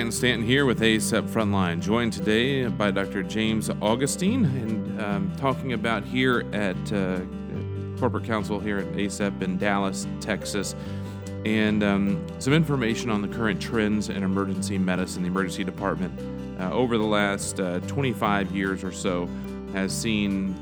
Ryan 0.00 0.12
Stanton 0.12 0.46
here 0.46 0.64
with 0.64 0.80
ACEP 0.80 1.28
Frontline, 1.28 1.78
joined 1.78 2.14
today 2.14 2.66
by 2.68 2.90
Dr. 2.90 3.22
James 3.22 3.68
Augustine, 3.82 4.46
and 4.46 4.98
um, 4.98 5.32
talking 5.36 5.74
about 5.74 6.04
here 6.04 6.46
at 6.54 6.90
uh, 6.90 7.20
Corporate 7.98 8.24
Counsel 8.24 8.58
here 8.58 8.78
at 8.78 8.86
ACEP 8.94 9.42
in 9.42 9.58
Dallas, 9.58 10.06
Texas, 10.18 10.74
and 11.44 11.82
um, 11.82 12.26
some 12.38 12.54
information 12.54 13.10
on 13.10 13.20
the 13.20 13.28
current 13.28 13.60
trends 13.60 14.08
in 14.08 14.22
emergency 14.22 14.78
medicine. 14.78 15.20
The 15.22 15.28
emergency 15.28 15.64
department, 15.64 16.18
uh, 16.58 16.72
over 16.72 16.96
the 16.96 17.04
last 17.04 17.60
uh, 17.60 17.80
25 17.80 18.56
years 18.56 18.82
or 18.82 18.92
so, 18.92 19.28
has 19.74 19.92
seen 19.92 20.56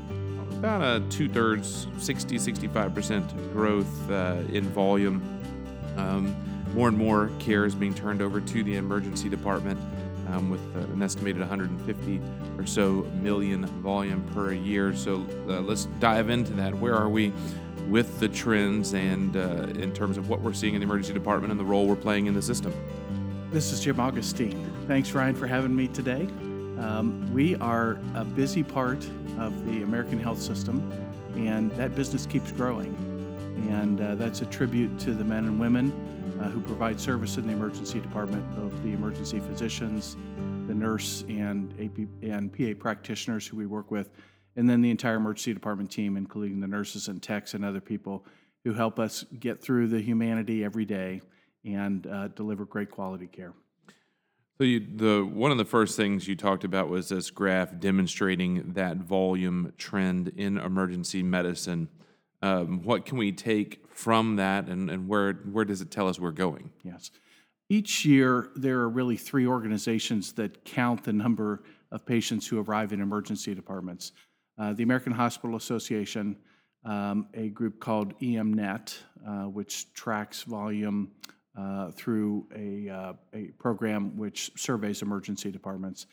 about 0.57 0.81
a 0.81 0.99
two 1.09 1.29
thirds, 1.29 1.87
60, 1.97 2.35
65% 2.35 3.53
growth 3.53 4.11
uh, 4.11 4.41
in 4.51 4.65
volume. 4.65 5.23
Um, 5.95 6.35
more 6.73 6.87
and 6.87 6.97
more 6.97 7.31
care 7.39 7.65
is 7.65 7.75
being 7.75 7.93
turned 7.93 8.21
over 8.21 8.39
to 8.39 8.63
the 8.63 8.75
emergency 8.75 9.29
department 9.29 9.79
um, 10.31 10.49
with 10.49 10.61
uh, 10.75 10.79
an 10.79 11.01
estimated 11.01 11.39
150 11.39 12.21
or 12.57 12.65
so 12.65 13.07
million 13.21 13.65
volume 13.81 14.23
per 14.33 14.53
year. 14.53 14.95
So 14.95 15.25
uh, 15.47 15.61
let's 15.61 15.85
dive 15.99 16.29
into 16.29 16.53
that. 16.53 16.75
Where 16.75 16.95
are 16.95 17.09
we 17.09 17.33
with 17.87 18.19
the 18.19 18.29
trends 18.29 18.93
and 18.93 19.35
uh, 19.35 19.67
in 19.79 19.93
terms 19.93 20.17
of 20.17 20.29
what 20.29 20.41
we're 20.41 20.53
seeing 20.53 20.75
in 20.75 20.81
the 20.81 20.85
emergency 20.85 21.13
department 21.13 21.51
and 21.51 21.59
the 21.59 21.65
role 21.65 21.87
we're 21.87 21.95
playing 21.95 22.27
in 22.27 22.33
the 22.33 22.41
system? 22.41 22.73
This 23.51 23.71
is 23.71 23.79
Jim 23.79 23.99
Augustine. 23.99 24.71
Thanks, 24.87 25.11
Ryan, 25.13 25.33
for 25.33 25.47
having 25.47 25.75
me 25.75 25.87
today. 25.87 26.27
Um, 26.79 27.27
we 27.33 27.55
are 27.55 27.99
a 28.15 28.23
busy 28.23 28.63
part 28.63 29.03
of 29.39 29.65
the 29.65 29.81
American 29.81 30.19
health 30.19 30.41
system, 30.41 30.91
and 31.35 31.71
that 31.71 31.95
business 31.95 32.25
keeps 32.25 32.51
growing. 32.51 32.95
And 33.69 33.99
uh, 33.99 34.15
that's 34.15 34.41
a 34.41 34.45
tribute 34.45 34.97
to 34.99 35.13
the 35.13 35.23
men 35.23 35.45
and 35.45 35.59
women 35.59 35.91
uh, 36.39 36.43
who 36.49 36.61
provide 36.61 36.99
service 36.99 37.37
in 37.37 37.45
the 37.45 37.53
emergency 37.53 37.99
department, 37.99 38.43
both 38.55 38.71
the 38.83 38.93
emergency 38.93 39.39
physicians, 39.39 40.15
the 40.67 40.73
nurse, 40.73 41.23
and 41.27 41.73
AP 41.81 42.07
and 42.21 42.53
PA 42.53 42.79
practitioners 42.79 43.45
who 43.45 43.57
we 43.57 43.65
work 43.65 43.91
with, 43.91 44.09
and 44.55 44.69
then 44.69 44.81
the 44.81 44.89
entire 44.89 45.15
emergency 45.15 45.53
department 45.53 45.91
team, 45.91 46.17
including 46.17 46.59
the 46.59 46.67
nurses 46.67 47.07
and 47.07 47.21
techs 47.21 47.53
and 47.53 47.65
other 47.65 47.81
people 47.81 48.25
who 48.63 48.73
help 48.73 48.99
us 48.99 49.25
get 49.39 49.61
through 49.61 49.87
the 49.87 49.99
humanity 49.99 50.63
every 50.63 50.85
day 50.85 51.21
and 51.65 52.07
uh, 52.07 52.27
deliver 52.29 52.65
great 52.65 52.91
quality 52.91 53.27
care. 53.27 53.53
So 54.57 54.65
you, 54.65 54.85
the 54.95 55.23
one 55.23 55.51
of 55.51 55.57
the 55.57 55.65
first 55.65 55.95
things 55.95 56.27
you 56.27 56.35
talked 56.35 56.65
about 56.65 56.89
was 56.89 57.09
this 57.09 57.31
graph 57.31 57.79
demonstrating 57.79 58.73
that 58.73 58.97
volume 58.97 59.73
trend 59.77 60.33
in 60.35 60.57
emergency 60.57 61.23
medicine. 61.23 61.87
Um, 62.41 62.83
what 62.83 63.05
can 63.05 63.17
we 63.17 63.31
take 63.31 63.85
from 63.99 64.37
that, 64.37 64.67
and, 64.67 64.89
and 64.89 65.09
where 65.09 65.33
where 65.51 65.65
does 65.65 65.81
it 65.81 65.91
tell 65.91 66.07
us 66.07 66.17
we're 66.17 66.31
going? 66.31 66.71
Yes. 66.83 67.11
Each 67.67 68.05
year, 68.05 68.49
there 68.55 68.79
are 68.79 68.89
really 68.89 69.17
three 69.17 69.45
organizations 69.45 70.31
that 70.33 70.63
count 70.63 71.03
the 71.03 71.11
number 71.11 71.63
of 71.91 72.05
patients 72.05 72.47
who 72.47 72.61
arrive 72.61 72.93
in 72.93 73.01
emergency 73.01 73.53
departments. 73.53 74.13
Uh, 74.57 74.71
the 74.71 74.83
American 74.83 75.11
Hospital 75.11 75.57
Association, 75.57 76.37
um, 76.85 77.27
a 77.33 77.49
group 77.49 77.81
called 77.81 78.17
EMNet, 78.21 78.97
uh, 79.27 79.31
which 79.49 79.93
tracks 79.93 80.43
volume 80.43 81.11
uh, 81.57 81.91
through 81.91 82.47
a, 82.55 82.89
uh, 82.89 83.13
a 83.33 83.47
program 83.59 84.15
which 84.15 84.49
surveys 84.55 85.01
emergency 85.01 85.51
departments. 85.51 86.05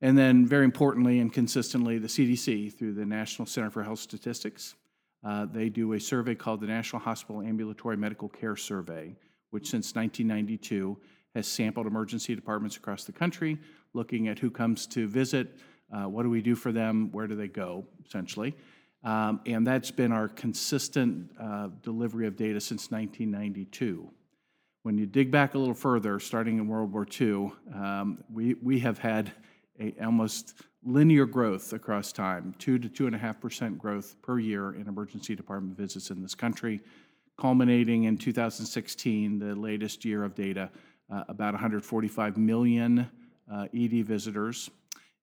And 0.00 0.16
then, 0.16 0.46
very 0.46 0.64
importantly 0.64 1.18
and 1.18 1.32
consistently, 1.32 1.98
the 1.98 2.06
CDC 2.06 2.72
through 2.74 2.94
the 2.94 3.04
National 3.04 3.46
Center 3.46 3.70
for 3.70 3.82
Health 3.82 3.98
Statistics. 3.98 4.76
Uh, 5.24 5.46
they 5.46 5.68
do 5.68 5.94
a 5.94 6.00
survey 6.00 6.34
called 6.34 6.60
the 6.60 6.66
National 6.66 7.00
Hospital 7.00 7.40
Ambulatory 7.40 7.96
Medical 7.96 8.28
Care 8.28 8.56
Survey, 8.56 9.14
which 9.50 9.70
since 9.70 9.94
1992 9.94 10.96
has 11.34 11.48
sampled 11.48 11.86
emergency 11.86 12.34
departments 12.34 12.76
across 12.76 13.04
the 13.04 13.12
country, 13.12 13.58
looking 13.94 14.28
at 14.28 14.38
who 14.38 14.50
comes 14.50 14.86
to 14.86 15.08
visit, 15.08 15.56
uh, 15.92 16.04
what 16.04 16.22
do 16.22 16.30
we 16.30 16.42
do 16.42 16.54
for 16.54 16.72
them, 16.72 17.10
where 17.12 17.26
do 17.26 17.34
they 17.34 17.48
go, 17.48 17.84
essentially. 18.06 18.54
Um, 19.02 19.40
and 19.46 19.66
that's 19.66 19.90
been 19.90 20.12
our 20.12 20.28
consistent 20.28 21.30
uh, 21.40 21.68
delivery 21.82 22.26
of 22.26 22.36
data 22.36 22.60
since 22.60 22.90
1992. 22.90 24.08
When 24.82 24.98
you 24.98 25.06
dig 25.06 25.30
back 25.30 25.54
a 25.54 25.58
little 25.58 25.74
further, 25.74 26.18
starting 26.20 26.58
in 26.58 26.68
World 26.68 26.92
War 26.92 27.06
II, 27.20 27.52
um, 27.74 28.24
we, 28.32 28.54
we 28.62 28.78
have 28.80 28.98
had 28.98 29.32
a 29.80 29.94
almost 30.02 30.54
linear 30.84 31.26
growth 31.26 31.72
across 31.72 32.12
time, 32.12 32.54
two 32.58 32.78
to 32.78 32.88
two 32.88 33.06
and 33.06 33.14
a 33.14 33.18
half 33.18 33.40
percent 33.40 33.78
growth 33.78 34.16
per 34.22 34.38
year 34.38 34.74
in 34.74 34.86
emergency 34.88 35.34
department 35.34 35.76
visits 35.76 36.10
in 36.10 36.22
this 36.22 36.34
country, 36.34 36.80
culminating 37.38 38.04
in 38.04 38.16
2016, 38.16 39.38
the 39.38 39.54
latest 39.54 40.04
year 40.04 40.24
of 40.24 40.34
data, 40.34 40.70
uh, 41.12 41.24
about 41.28 41.54
145 41.54 42.36
million 42.36 43.10
uh, 43.52 43.66
ED 43.74 44.04
visitors. 44.06 44.70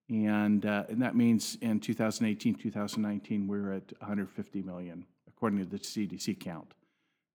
And, 0.09 0.65
uh, 0.65 0.83
and 0.89 1.01
that 1.01 1.15
means 1.15 1.57
in 1.61 1.79
2018, 1.79 2.55
2019, 2.55 3.47
we're 3.47 3.73
at 3.73 3.93
150 3.99 4.61
million, 4.61 5.05
according 5.27 5.59
to 5.59 5.65
the 5.65 5.77
CDC 5.77 6.39
count. 6.39 6.73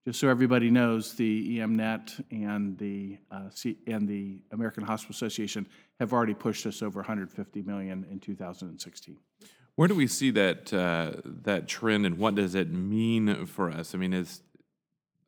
Just 0.07 0.21
so 0.21 0.29
everybody 0.29 0.71
knows, 0.71 1.15
the 1.15 1.59
EMNet 1.59 2.23
and 2.31 2.79
the, 2.79 3.19
uh, 3.31 3.49
C- 3.51 3.79
and 3.89 4.07
the 4.07 4.39
American 4.53 4.85
Hospital 4.85 5.15
Association 5.15 5.67
have 6.01 6.13
already 6.13 6.35
pushed 6.35 6.67
us 6.67 6.83
over 6.83 7.01
150 7.01 7.63
million 7.63 8.07
in 8.11 8.21
2016. 8.21 9.17
Where 9.77 9.89
do 9.89 9.95
we 9.95 10.07
see 10.07 10.31
that 10.31 10.73
uh, 10.73 11.21
that 11.25 11.69
trend, 11.69 12.07
and 12.07 12.19
what 12.19 12.35
does 12.35 12.55
it 12.55 12.71
mean 12.71 13.47
for 13.47 13.71
us? 13.71 13.95
I 13.95 13.99
mean, 13.99 14.15
is 14.15 14.41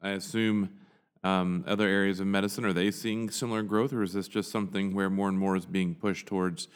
I 0.01 0.11
assume 0.11 0.71
um, 1.23 1.65
other 1.67 1.87
areas 1.87 2.21
of 2.21 2.27
medicine 2.27 2.65
are 2.65 2.73
they 2.73 2.91
seeing 2.91 3.31
similar 3.31 3.63
growth, 3.63 3.93
or 3.93 4.03
is 4.03 4.15
this 4.15 4.29
just 4.29 4.51
something 4.51 4.95
where 4.95 5.11
more 5.11 5.29
and 5.29 5.39
more 5.39 5.57
is 5.57 5.67
being 5.67 5.95
pushed 5.95 6.27
towards 6.27 6.69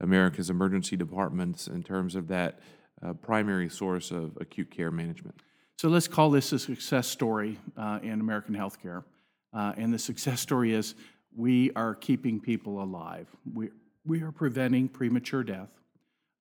America's 0.00 0.50
emergency 0.50 0.96
departments 0.96 1.68
in 1.68 1.82
terms 1.82 2.14
of 2.16 2.26
that 2.28 2.58
uh, 3.02 3.12
primary 3.12 3.68
source 3.68 4.10
of 4.10 4.36
acute 4.40 4.70
care 4.70 4.90
management? 4.90 5.36
So 5.78 5.88
let's 5.88 6.08
call 6.08 6.30
this 6.30 6.52
a 6.52 6.58
success 6.58 7.06
story 7.06 7.58
uh, 7.76 8.00
in 8.02 8.20
American 8.20 8.54
healthcare. 8.54 9.04
Uh, 9.52 9.72
and 9.76 9.92
the 9.92 9.98
success 9.98 10.40
story 10.40 10.74
is 10.74 10.94
we 11.34 11.70
are 11.72 11.94
keeping 11.94 12.40
people 12.40 12.82
alive. 12.82 13.28
We, 13.52 13.70
we 14.04 14.22
are 14.22 14.32
preventing 14.32 14.88
premature 14.88 15.42
death. 15.42 15.70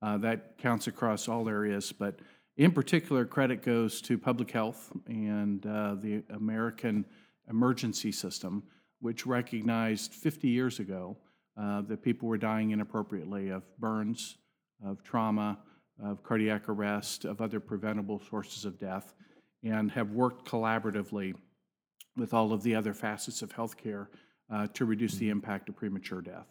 Uh, 0.02 0.18
that 0.18 0.58
counts 0.58 0.88
across 0.88 1.28
all 1.28 1.50
areas, 1.50 1.92
but 1.92 2.20
in 2.56 2.72
particular, 2.72 3.26
credit 3.26 3.62
goes 3.62 4.02
to 4.02 4.18
public 4.18 4.52
health 4.52 4.92
and 5.08 5.66
uh, 5.66 5.96
the 5.96 6.24
American 6.30 7.06
emergency 7.50 8.12
system, 8.12 8.64
which 9.02 9.26
recognized 9.26 10.14
50 10.14 10.48
years 10.48 10.80
ago 10.80 11.18
uh, 11.60 11.82
that 11.82 12.02
people 12.02 12.30
were 12.30 12.38
dying 12.38 12.72
inappropriately 12.72 13.50
of 13.50 13.64
burns, 13.78 14.38
of 14.86 15.04
trauma, 15.04 15.58
of 16.02 16.24
cardiac 16.24 16.70
arrest, 16.70 17.26
of 17.26 17.42
other 17.42 17.60
preventable 17.60 18.22
sources 18.30 18.64
of 18.64 18.80
death 18.80 19.14
and 19.64 19.92
have 19.92 20.12
worked 20.12 20.50
collaboratively 20.50 21.36
with 22.16 22.34
all 22.34 22.54
of 22.54 22.64
the 22.64 22.76
other 22.76 22.94
facets 22.94 23.42
of 23.42 23.54
healthcare 23.54 24.08
uh, 24.52 24.68
to 24.74 24.86
reduce 24.86 25.16
the 25.16 25.30
impact 25.30 25.70
of 25.70 25.76
premature 25.76 26.22
death. 26.22 26.48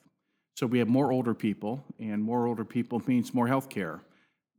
So 0.57 0.67
we 0.67 0.79
have 0.79 0.89
more 0.89 1.13
older 1.13 1.35
people, 1.35 1.85
and 1.99 2.23
more 2.23 2.47
older 2.47 2.65
people 2.65 3.03
means 3.07 3.35
more 3.35 3.49
healthcare. 3.49 4.01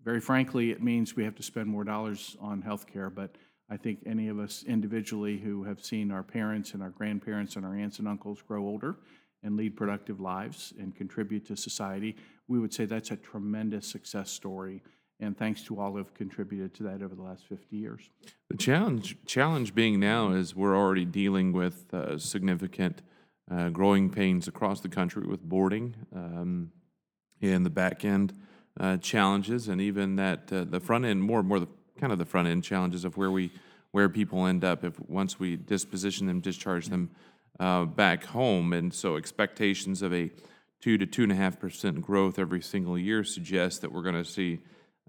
Very 0.03 0.21
frankly, 0.21 0.71
it 0.71 0.81
means 0.81 1.15
we 1.15 1.25
have 1.25 1.35
to 1.35 1.43
spend 1.43 1.67
more 1.67 1.83
dollars 1.83 2.37
on 2.39 2.63
healthcare, 2.63 3.13
but 3.13 3.35
I 3.69 3.77
think 3.77 3.99
any 4.05 4.29
of 4.29 4.39
us 4.39 4.63
individually 4.67 5.37
who 5.37 5.63
have 5.63 5.83
seen 5.83 6.11
our 6.11 6.23
parents 6.23 6.73
and 6.73 6.81
our 6.81 6.89
grandparents 6.89 7.55
and 7.55 7.65
our 7.65 7.75
aunts 7.75 7.99
and 7.99 8.07
uncles 8.07 8.41
grow 8.41 8.63
older 8.63 8.95
and 9.43 9.55
lead 9.55 9.75
productive 9.75 10.19
lives 10.19 10.73
and 10.79 10.95
contribute 10.95 11.45
to 11.47 11.55
society, 11.55 12.15
we 12.47 12.59
would 12.59 12.73
say 12.73 12.85
that's 12.85 13.11
a 13.11 13.15
tremendous 13.17 13.87
success 13.87 14.31
story 14.31 14.81
and 15.19 15.37
thanks 15.37 15.63
to 15.63 15.79
all 15.79 15.91
who 15.91 15.97
have 15.97 16.13
contributed 16.13 16.73
to 16.73 16.83
that 16.83 17.01
over 17.01 17.13
the 17.13 17.21
last 17.21 17.43
50 17.47 17.75
years. 17.75 18.09
The 18.49 18.57
challenge 18.57 19.17
challenge 19.25 19.75
being 19.75 19.99
now 19.99 20.31
is 20.31 20.55
we're 20.55 20.75
already 20.75 21.05
dealing 21.05 21.51
with 21.51 21.93
uh, 21.93 22.17
significant 22.17 23.01
uh, 23.51 23.69
growing 23.69 24.09
pains 24.09 24.47
across 24.47 24.81
the 24.81 24.89
country 24.89 25.25
with 25.25 25.41
boarding 25.41 25.95
um, 26.15 26.71
and 27.41 27.65
the 27.65 27.69
back 27.69 28.05
end 28.05 28.33
uh, 28.79 28.97
challenges, 28.97 29.67
and 29.67 29.81
even 29.81 30.15
that 30.15 30.51
uh, 30.51 30.63
the 30.63 30.79
front 30.79 31.05
end 31.05 31.21
more 31.21 31.43
more 31.43 31.59
the 31.59 31.67
kind 31.99 32.13
of 32.13 32.19
the 32.19 32.25
front 32.25 32.47
end 32.47 32.63
challenges 32.63 33.03
of 33.03 33.17
where 33.17 33.31
we 33.31 33.51
where 33.91 34.07
people 34.07 34.45
end 34.45 34.63
up 34.63 34.83
if 34.83 34.99
once 35.09 35.39
we 35.39 35.55
disposition 35.55 36.27
them, 36.27 36.39
discharge 36.39 36.87
them 36.87 37.09
uh, 37.59 37.85
back 37.85 38.25
home, 38.25 38.73
and 38.73 38.93
so 38.93 39.17
expectations 39.17 40.01
of 40.01 40.13
a 40.13 40.31
two 40.79 40.97
to 40.97 41.05
two 41.05 41.23
and 41.23 41.31
a 41.31 41.35
half 41.35 41.59
percent 41.59 42.01
growth 42.01 42.39
every 42.39 42.61
single 42.61 42.97
year 42.97 43.23
suggest 43.23 43.81
that 43.81 43.91
we're 43.91 44.03
going 44.03 44.15
to 44.15 44.25
see 44.25 44.59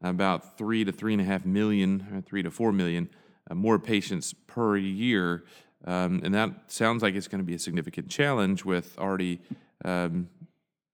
about 0.03 0.57
three 0.59 0.85
to 0.85 0.93
three 0.93 1.13
and 1.13 1.23
a 1.23 1.25
half 1.25 1.45
million, 1.45 2.07
or 2.13 2.21
three 2.21 2.43
to 2.43 2.51
four 2.51 2.73
million 2.73 3.09
uh, 3.51 3.55
more 3.55 3.79
patients 3.79 4.35
per 4.47 4.77
year. 4.77 5.45
Um, 5.85 6.21
and 6.25 6.35
that 6.35 6.51
sounds 6.71 7.03
like 7.03 7.15
it's 7.15 7.29
going 7.29 7.41
to 7.41 7.45
be 7.45 7.55
a 7.55 7.59
significant 7.59 8.09
challenge 8.09 8.65
with 8.65 8.99
already 8.99 9.41
um, 9.85 10.29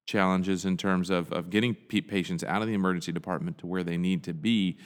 challenges 0.06 0.64
in 0.64 0.76
terms 0.76 1.10
of, 1.10 1.32
of 1.32 1.50
getting 1.50 1.74
patients 1.74 2.44
out 2.44 2.62
of 2.62 2.68
the 2.68 2.74
emergency 2.74 3.12
department 3.12 3.58
to 3.58 3.66
where 3.66 3.82
they 3.82 3.96
need 3.96 4.22
to 4.24 4.32
be. 4.32 4.78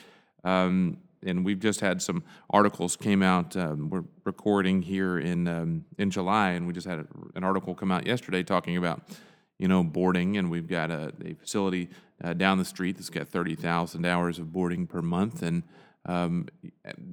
Um, 0.45 0.99
and 1.23 1.45
we've 1.45 1.61
just 1.61 1.81
had 1.81 2.01
some 2.01 2.25
articles 2.49 2.97
came 2.97 3.23
out. 3.23 3.55
Um, 3.55 3.91
we're 3.91 4.05
recording 4.25 4.81
here 4.81 5.19
in 5.19 5.47
um, 5.49 5.85
in 5.99 6.11
July, 6.11 6.51
and 6.51 6.67
we 6.67 6.73
just 6.73 6.87
had 6.87 7.01
a, 7.01 7.07
an 7.35 7.45
article 7.45 7.75
come 7.75 7.93
out 7.93 8.07
yesterday 8.07 8.43
talking 8.43 8.79
about 8.79 9.03
you 9.59 9.69
know 9.69 9.85
boarding, 9.85 10.39
and 10.39 10.51
we've 10.51 10.67
got 10.67 10.91
a, 10.91 11.13
a 11.23 11.35
facility 11.35 11.91
uh, 12.25 12.33
down 12.33 12.57
the 12.57 12.65
street 12.65 12.97
that's 12.97 13.11
got 13.11 13.29
thirty 13.29 13.55
thousand 13.55 14.07
hours 14.07 14.39
of 14.39 14.51
boarding 14.51 14.87
per 14.87 15.03
month, 15.03 15.43
and 15.43 15.63
um, 16.07 16.49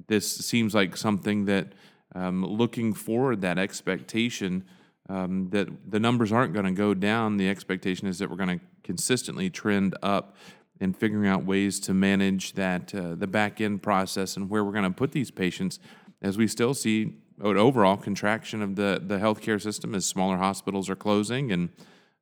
this 0.06 0.36
seems 0.36 0.74
like 0.74 0.96
something 0.96 1.44
that 1.44 1.74
um, 2.14 2.44
looking 2.44 2.92
forward, 2.92 3.40
that 3.42 3.58
expectation 3.58 4.64
um, 5.08 5.48
that 5.50 5.68
the 5.90 6.00
numbers 6.00 6.32
aren't 6.32 6.52
going 6.52 6.66
to 6.66 6.72
go 6.72 6.94
down. 6.94 7.36
The 7.36 7.48
expectation 7.48 8.08
is 8.08 8.18
that 8.18 8.30
we're 8.30 8.36
going 8.36 8.58
to 8.58 8.64
consistently 8.82 9.50
trend 9.50 9.96
up 10.02 10.36
and 10.80 10.96
figuring 10.96 11.28
out 11.28 11.44
ways 11.44 11.80
to 11.80 11.94
manage 11.94 12.52
that 12.54 12.94
uh, 12.94 13.14
the 13.14 13.26
back 13.26 13.60
end 13.60 13.82
process 13.82 14.36
and 14.36 14.48
where 14.48 14.64
we're 14.64 14.72
going 14.72 14.84
to 14.84 14.90
put 14.90 15.12
these 15.12 15.30
patients 15.30 15.78
as 16.22 16.36
we 16.36 16.46
still 16.46 16.74
see 16.74 17.14
an 17.40 17.56
overall 17.56 17.96
contraction 17.96 18.62
of 18.62 18.76
the 18.76 19.00
the 19.04 19.18
healthcare 19.18 19.60
system 19.60 19.94
as 19.94 20.04
smaller 20.04 20.36
hospitals 20.36 20.90
are 20.90 20.96
closing 20.96 21.52
and 21.52 21.68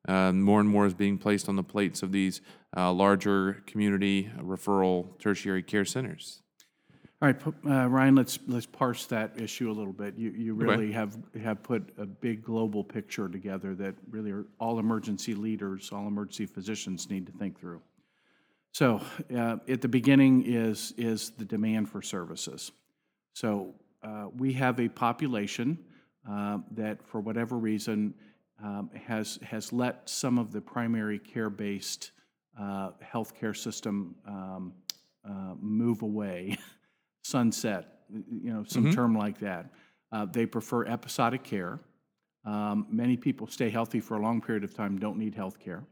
uh, 0.07 0.31
more 0.31 0.59
and 0.59 0.69
more 0.69 0.85
is 0.85 0.93
being 0.93 1.17
placed 1.17 1.49
on 1.49 1.55
the 1.55 1.63
plates 1.63 2.01
of 2.01 2.11
these 2.11 2.41
uh, 2.75 2.91
larger 2.91 3.63
community 3.65 4.31
referral 4.39 5.17
tertiary 5.19 5.63
care 5.63 5.85
centers. 5.85 6.41
All 7.19 7.27
right, 7.27 7.47
uh, 7.47 7.89
Ryan, 7.89 8.13
let's, 8.13 8.37
let's 8.45 8.67
parse 8.67 9.07
that 9.07 9.41
issue 9.41 9.71
a 9.71 9.73
little 9.73 9.91
bit. 9.91 10.15
You, 10.17 10.29
you 10.29 10.53
really 10.53 10.91
have, 10.91 11.17
have 11.41 11.63
put 11.63 11.89
a 11.97 12.05
big 12.05 12.43
global 12.43 12.83
picture 12.83 13.27
together 13.27 13.73
that 13.73 13.95
really 14.11 14.29
are 14.29 14.45
all 14.59 14.77
emergency 14.77 15.33
leaders, 15.33 15.89
all 15.91 16.07
emergency 16.07 16.45
physicians 16.45 17.09
need 17.09 17.25
to 17.25 17.31
think 17.31 17.59
through. 17.59 17.81
So 18.71 19.01
uh, 19.35 19.57
at 19.67 19.81
the 19.81 19.87
beginning 19.87 20.43
is, 20.45 20.93
is 20.95 21.31
the 21.31 21.45
demand 21.45 21.89
for 21.89 22.03
services. 22.03 22.71
So 23.33 23.73
uh, 24.03 24.27
we 24.37 24.53
have 24.53 24.79
a 24.79 24.87
population 24.87 25.79
uh, 26.29 26.59
that, 26.73 27.01
for 27.07 27.19
whatever 27.19 27.57
reason, 27.57 28.13
um, 28.63 28.91
has, 29.07 29.39
has 29.41 29.73
let 29.73 30.07
some 30.07 30.37
of 30.37 30.51
the 30.51 30.61
primary 30.61 31.17
care-based 31.17 32.11
uh, 32.59 32.91
healthcare 33.03 33.57
system 33.57 34.13
um, 34.27 34.73
uh, 35.27 35.55
move 35.59 36.03
away. 36.03 36.59
sunset, 37.27 37.99
you 38.09 38.53
know, 38.53 38.63
some 38.65 38.91
term 38.91 39.15
like 39.15 39.39
that. 39.39 39.69
Uh, 40.11 40.25
they 40.25 40.45
prefer 40.45 40.85
episodic 40.85 41.43
care. 41.43 41.79
Um, 42.45 42.87
many 42.89 43.17
people 43.17 43.47
stay 43.47 43.69
healthy 43.69 43.99
for 43.99 44.15
a 44.15 44.21
long 44.21 44.39
period 44.41 44.63
of 44.63 44.73
time, 44.73 44.97
don't 44.97 45.17
need 45.17 45.35
health 45.35 45.59
care. 45.59 45.83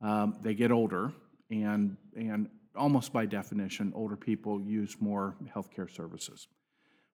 Um, 0.00 0.36
they 0.42 0.54
get 0.54 0.72
older, 0.72 1.12
and, 1.50 1.96
and 2.16 2.48
almost 2.74 3.12
by 3.12 3.26
definition, 3.26 3.92
older 3.94 4.16
people 4.16 4.60
use 4.60 4.96
more 5.00 5.36
health 5.52 5.70
care 5.70 5.86
services. 5.86 6.48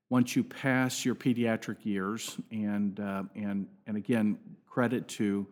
Once 0.09 0.35
you 0.35 0.43
pass 0.43 1.05
your 1.05 1.15
pediatric 1.15 1.85
years, 1.85 2.39
and, 2.51 2.99
uh, 2.99 3.23
and, 3.37 3.69
and 3.87 3.97
again, 3.97 4.39
credit 4.67 5.07
to 5.09 5.47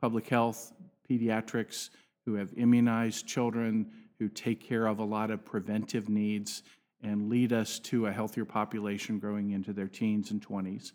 public 0.00 0.28
health, 0.28 0.72
pediatrics 1.08 1.90
who 2.26 2.34
have 2.34 2.52
immunized 2.56 3.26
children, 3.26 3.86
who 4.18 4.28
take 4.28 4.60
care 4.60 4.86
of 4.86 4.98
a 4.98 5.04
lot 5.04 5.30
of 5.30 5.44
preventive 5.44 6.08
needs, 6.08 6.62
and 7.04 7.28
lead 7.28 7.52
us 7.52 7.78
to 7.78 8.06
a 8.06 8.12
healthier 8.12 8.44
population 8.44 9.18
growing 9.18 9.50
into 9.50 9.72
their 9.72 9.86
teens 9.86 10.30
and 10.30 10.44
20s. 10.44 10.92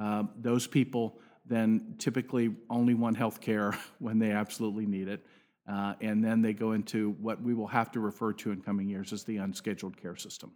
Uh, 0.00 0.24
those 0.40 0.66
people 0.66 1.18
then 1.46 1.94
typically 1.98 2.54
only 2.70 2.94
want 2.94 3.16
health 3.16 3.40
care 3.40 3.78
when 3.98 4.18
they 4.18 4.32
absolutely 4.32 4.86
need 4.86 5.08
it. 5.08 5.24
Uh, 5.70 5.94
and 6.00 6.24
then 6.24 6.42
they 6.42 6.52
go 6.52 6.72
into 6.72 7.10
what 7.20 7.40
we 7.40 7.54
will 7.54 7.68
have 7.68 7.92
to 7.92 8.00
refer 8.00 8.32
to 8.32 8.50
in 8.50 8.60
coming 8.60 8.88
years 8.88 9.12
as 9.12 9.22
the 9.22 9.36
unscheduled 9.36 9.96
care 9.96 10.16
system. 10.16 10.50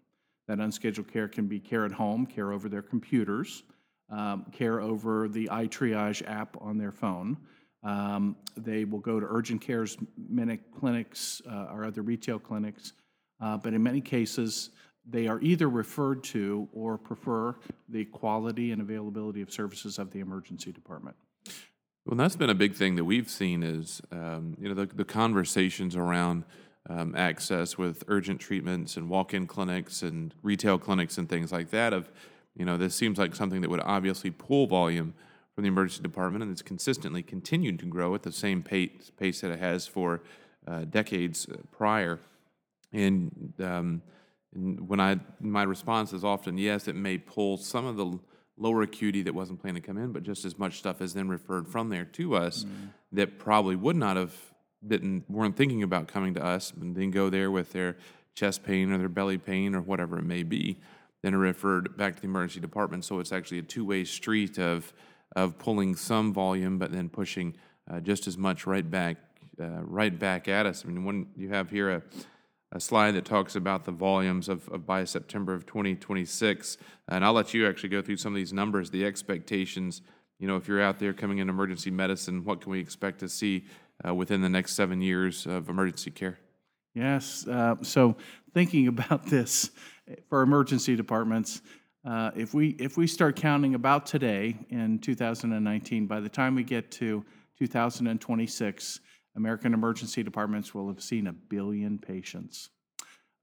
That 0.49 0.59
unscheduled 0.59 1.13
care 1.13 1.29
can 1.29 1.47
be 1.47 1.61
care 1.61 1.85
at 1.85 1.93
home, 1.93 2.27
care 2.27 2.53
over 2.53 2.69
their 2.69 2.83
computers, 2.83 3.63
um, 4.11 4.47
care 4.53 4.81
over 4.81 5.29
the 5.29 5.49
iTriage 5.53 6.29
app 6.29 6.57
on 6.61 6.79
their 6.79 6.93
phone. 6.93 7.37
Um, 7.83 8.37
they 8.57 8.85
will 8.85 9.01
go 9.01 9.21
to 9.21 9.27
urgent 9.29 9.61
cares, 9.61 9.97
minute 10.17 10.61
clinics, 10.77 11.41
uh, 11.49 11.69
or 11.73 11.85
other 11.85 12.03
retail 12.03 12.39
clinics. 12.39 12.93
Uh, 13.41 13.57
but 13.57 13.75
in 13.75 13.83
many 13.83 14.01
cases, 14.01 14.71
they 15.09 15.29
are 15.29 15.41
either 15.41 15.69
referred 15.69 16.25
to 16.25 16.69
or 16.73 16.99
prefer 16.99 17.55
the 17.89 18.05
quality 18.07 18.73
and 18.73 18.83
availability 18.83 19.41
of 19.41 19.53
services 19.53 19.99
of 19.99 20.11
the 20.11 20.21
emergency 20.21 20.73
department. 20.73 21.17
Well, 22.05 22.17
that's 22.17 22.37
been 22.37 22.51
a 22.51 22.55
big 22.55 22.75
thing 22.75 22.97
that 22.97 23.05
we've 23.05 23.29
seen 23.29 23.63
is, 23.63 24.01
um, 24.13 24.57
you 24.61 24.69
know, 24.69 24.75
the, 24.75 24.87
the 24.87 25.05
conversations 25.05 25.97
around 25.97 26.45
um, 26.89 27.15
access 27.17 27.77
with 27.77 28.05
urgent 28.07 28.41
treatments 28.41 28.97
and 28.97 29.09
walk-in 29.09 29.47
clinics 29.47 30.03
and 30.03 30.33
retail 30.43 30.79
clinics 30.79 31.19
and 31.19 31.29
things 31.29 31.51
like 31.51 31.71
that. 31.71 31.93
Of, 31.93 32.11
you 32.57 32.65
know, 32.65 32.77
this 32.77 32.95
seems 32.95 33.19
like 33.19 33.35
something 33.35 33.61
that 33.61 33.71
would 33.71 33.81
obviously 33.81 34.31
pull 34.31 34.67
volume 34.69 35.15
from 35.55 35.63
the 35.63 35.69
emergency 35.69 36.03
department, 36.03 36.43
and 36.43 36.53
it's 36.53 36.63
consistently 36.63 37.23
continued 37.23 37.79
to 37.81 37.87
grow 37.87 38.15
at 38.15 38.23
the 38.23 38.31
same 38.33 38.63
pace, 38.63 39.11
pace 39.17 39.41
that 39.41 39.51
it 39.51 39.59
has 39.59 39.87
for 39.87 40.23
uh, 40.67 40.85
decades 40.85 41.49
uh, 41.51 41.57
prior. 41.73 42.21
And 42.97 43.53
um, 43.61 44.03
and 44.55 44.89
when 44.89 45.01
I, 45.01 45.21
my 45.39 45.63
response 45.65 46.13
is 46.13 46.25
often 46.25 46.57
yes, 46.57 46.89
it 46.89 46.97
may 46.97 47.19
pull 47.19 47.59
some 47.59 47.85
of 47.85 47.97
the 47.97 48.19
lower 48.57 48.83
acuity 48.83 49.23
that 49.23 49.35
wasn't 49.35 49.61
planning 49.61 49.83
to 49.83 49.87
come 49.87 49.99
in, 49.99 50.13
but 50.13 50.23
just 50.23 50.47
as 50.47 50.59
much 50.59 50.79
stuff 50.79 51.03
is 51.03 51.13
then 51.13 51.29
referred 51.29 51.69
from 51.69 51.91
there 51.91 52.07
to 52.07 52.35
us 52.35 52.65
mm. 52.65 52.89
that 53.13 53.39
probably 53.39 53.77
would 53.77 53.97
not 53.97 54.17
have 54.17 54.35
been, 54.87 55.23
weren't 55.29 55.57
thinking 55.57 55.83
about 55.83 56.09
coming 56.09 56.33
to 56.35 56.43
us 56.43 56.73
and 56.81 56.97
then 56.97 57.11
go 57.11 57.29
there 57.29 57.51
with 57.51 57.73
their 57.73 57.99
chest 58.35 58.65
pain 58.65 58.91
or 58.91 58.99
their 58.99 59.11
belly 59.11 59.37
pain 59.37 59.75
or 59.75 59.83
whatever 59.83 60.19
it 60.19 60.25
may 60.25 60.43
be, 60.43 60.81
then 61.23 61.35
are 61.35 61.39
referred 61.39 61.95
back 61.99 62.15
to 62.15 62.23
the 62.23 62.29
emergency 62.29 62.61
department. 62.61 63.05
So 63.05 63.21
it's 63.21 63.33
actually 63.33 63.59
a 63.59 63.63
two-way 63.63 64.05
street 64.05 64.59
of, 64.59 64.91
of 65.35 65.59
pulling 65.59 65.97
some 65.97 66.33
volume, 66.33 66.79
but 66.79 66.93
then 66.93 67.11
pushing 67.11 67.57
uh, 67.91 68.01
just 68.01 68.27
as 68.27 68.39
much 68.39 68.67
right 68.67 68.91
back, 68.91 69.19
uh, 69.61 69.83
right 69.83 70.19
back 70.19 70.49
at 70.49 70.65
us. 70.65 70.83
I 70.83 70.89
mean, 70.89 71.05
when 71.05 71.27
you 71.37 71.51
have 71.51 71.69
here 71.69 71.91
a, 71.91 72.03
a 72.73 72.81
slide 72.81 73.13
that 73.13 73.25
talks 73.25 73.55
about 73.57 73.85
the 73.85 73.93
volumes 73.93 74.49
of, 74.49 74.69
of 74.69 74.87
by 74.87 75.05
September 75.05 75.55
of 75.55 75.67
2026. 75.67 76.79
And 77.09 77.25
I'll 77.25 77.33
let 77.33 77.55
you 77.55 77.69
actually 77.69 77.91
go 77.91 78.03
through 78.03 78.17
some 78.17 78.33
of 78.33 78.37
these 78.37 78.53
numbers, 78.53 78.91
the 78.91 79.05
expectations. 79.05 80.03
You 80.39 80.49
know, 80.49 80.57
if 80.57 80.69
you're 80.69 80.83
out 80.83 80.99
there 80.99 81.13
coming 81.13 81.39
in 81.39 81.49
emergency 81.49 81.91
medicine, 81.91 82.45
what 82.45 82.61
can 82.61 82.73
we 82.73 82.81
expect 82.81 83.21
to 83.21 83.29
see 83.29 83.65
uh, 84.07 84.15
within 84.15 84.43
the 84.43 84.49
next 84.49 84.75
seven 84.75 85.01
years 85.01 85.47
of 85.47 85.69
emergency 85.69 86.11
care? 86.11 86.39
Yes. 86.95 87.47
Uh, 87.47 87.77
so 87.83 88.17
thinking 88.53 88.89
about 88.89 89.27
this 89.27 89.71
for 90.29 90.43
emergency 90.43 90.97
departments, 90.97 91.63
uh, 92.05 92.31
if 92.37 92.55
we 92.55 92.69
if 92.79 92.97
we 92.97 93.07
start 93.07 93.35
counting 93.35 93.75
about 93.75 94.07
today 94.07 94.57
in 94.71 94.99
2019, 95.01 96.07
by 96.07 96.21
the 96.21 96.29
time 96.29 96.55
we 96.55 96.63
get 96.63 96.91
to 96.93 97.25
2026, 97.59 99.01
American 99.37 99.75
emergency 99.75 100.23
departments 100.23 100.75
will 100.75 100.89
have 100.89 101.03
seen 101.03 101.27
a 101.27 101.33
billion 101.33 101.99
patients. 101.99 102.71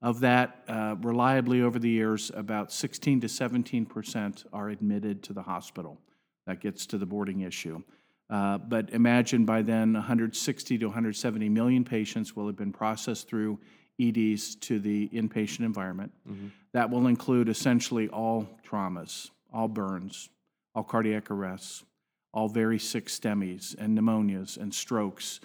Of 0.02 0.20
that, 0.20 0.64
uh, 0.68 0.96
reliably 1.00 1.62
over 1.62 1.78
the 1.78 1.88
years, 1.88 2.30
about 2.34 2.72
16 2.72 3.22
to 3.22 3.28
17 3.28 3.86
percent 3.86 4.44
are 4.52 4.68
admitted 4.68 5.22
to 5.24 5.32
the 5.32 5.42
hospital. 5.42 5.98
That 6.46 6.60
gets 6.60 6.84
to 6.86 6.98
the 6.98 7.06
boarding 7.06 7.40
issue. 7.40 7.82
Uh, 8.28 8.58
but 8.58 8.90
imagine 8.90 9.44
by 9.44 9.62
then 9.62 9.92
160 9.94 10.78
to 10.78 10.86
170 10.86 11.48
million 11.48 11.84
patients 11.84 12.34
will 12.34 12.46
have 12.46 12.56
been 12.56 12.72
processed 12.72 13.28
through 13.28 13.58
EDs 14.00 14.56
to 14.56 14.78
the 14.78 15.08
inpatient 15.10 15.60
environment. 15.60 16.12
Mm-hmm. 16.28 16.48
That 16.72 16.90
will 16.90 17.06
include 17.06 17.48
essentially 17.48 18.08
all 18.08 18.48
traumas, 18.68 19.30
all 19.52 19.68
burns, 19.68 20.28
all 20.74 20.82
cardiac 20.82 21.30
arrests, 21.30 21.84
all 22.32 22.48
very 22.48 22.78
sick 22.78 23.06
STEMIs 23.06 23.76
and 23.78 23.96
pneumonias 23.96 24.56
and 24.56 24.74
strokes 24.74 25.40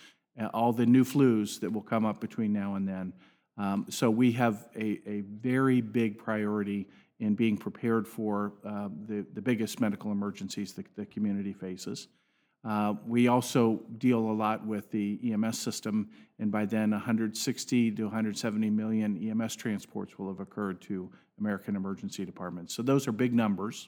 all 0.48 0.74
the 0.74 0.86
new 0.86 1.04
flus 1.04 1.60
that 1.60 1.72
will 1.72 1.82
come 1.82 2.06
up 2.06 2.20
between 2.20 2.54
now 2.54 2.76
and 2.76 2.88
then. 2.88 3.14
Um, 3.58 3.86
so 3.90 4.10
we 4.10 4.32
have 4.34 4.68
a, 4.76 5.00
a 5.06 5.22
very 5.22 5.82
big 5.82 6.18
priority 6.18 6.88
in 7.20 7.36
being 7.36 7.58
prepared 7.58 8.08
for 8.08 8.54
uh, 8.66 8.88
the, 9.08 9.26
the 9.34 9.42
biggest 9.42 9.82
medical 9.82 10.12
emergencies 10.12 10.74
that 10.74 10.86
the 10.96 11.06
community 11.06 11.52
faces. 11.54 12.08
Uh, 12.64 12.94
we 13.06 13.28
also 13.28 13.82
deal 13.98 14.20
a 14.20 14.34
lot 14.34 14.66
with 14.66 14.92
the 14.92 15.20
EMS 15.32 15.58
system, 15.58 16.10
and 16.40 16.52
by 16.52 16.66
then 16.66 16.92
160 16.92 17.92
to 17.92 18.04
170 18.04 18.70
million 18.70 19.30
EMS 19.30 19.56
transports 19.56 20.18
will 20.18 20.28
have 20.28 20.40
occurred 20.40 20.82
to 20.82 21.10
American 21.40 21.76
emergency 21.76 22.26
departments. 22.26 22.74
So 22.74 22.82
those 22.82 23.08
are 23.08 23.14
big 23.14 23.34
numbers. 23.34 23.88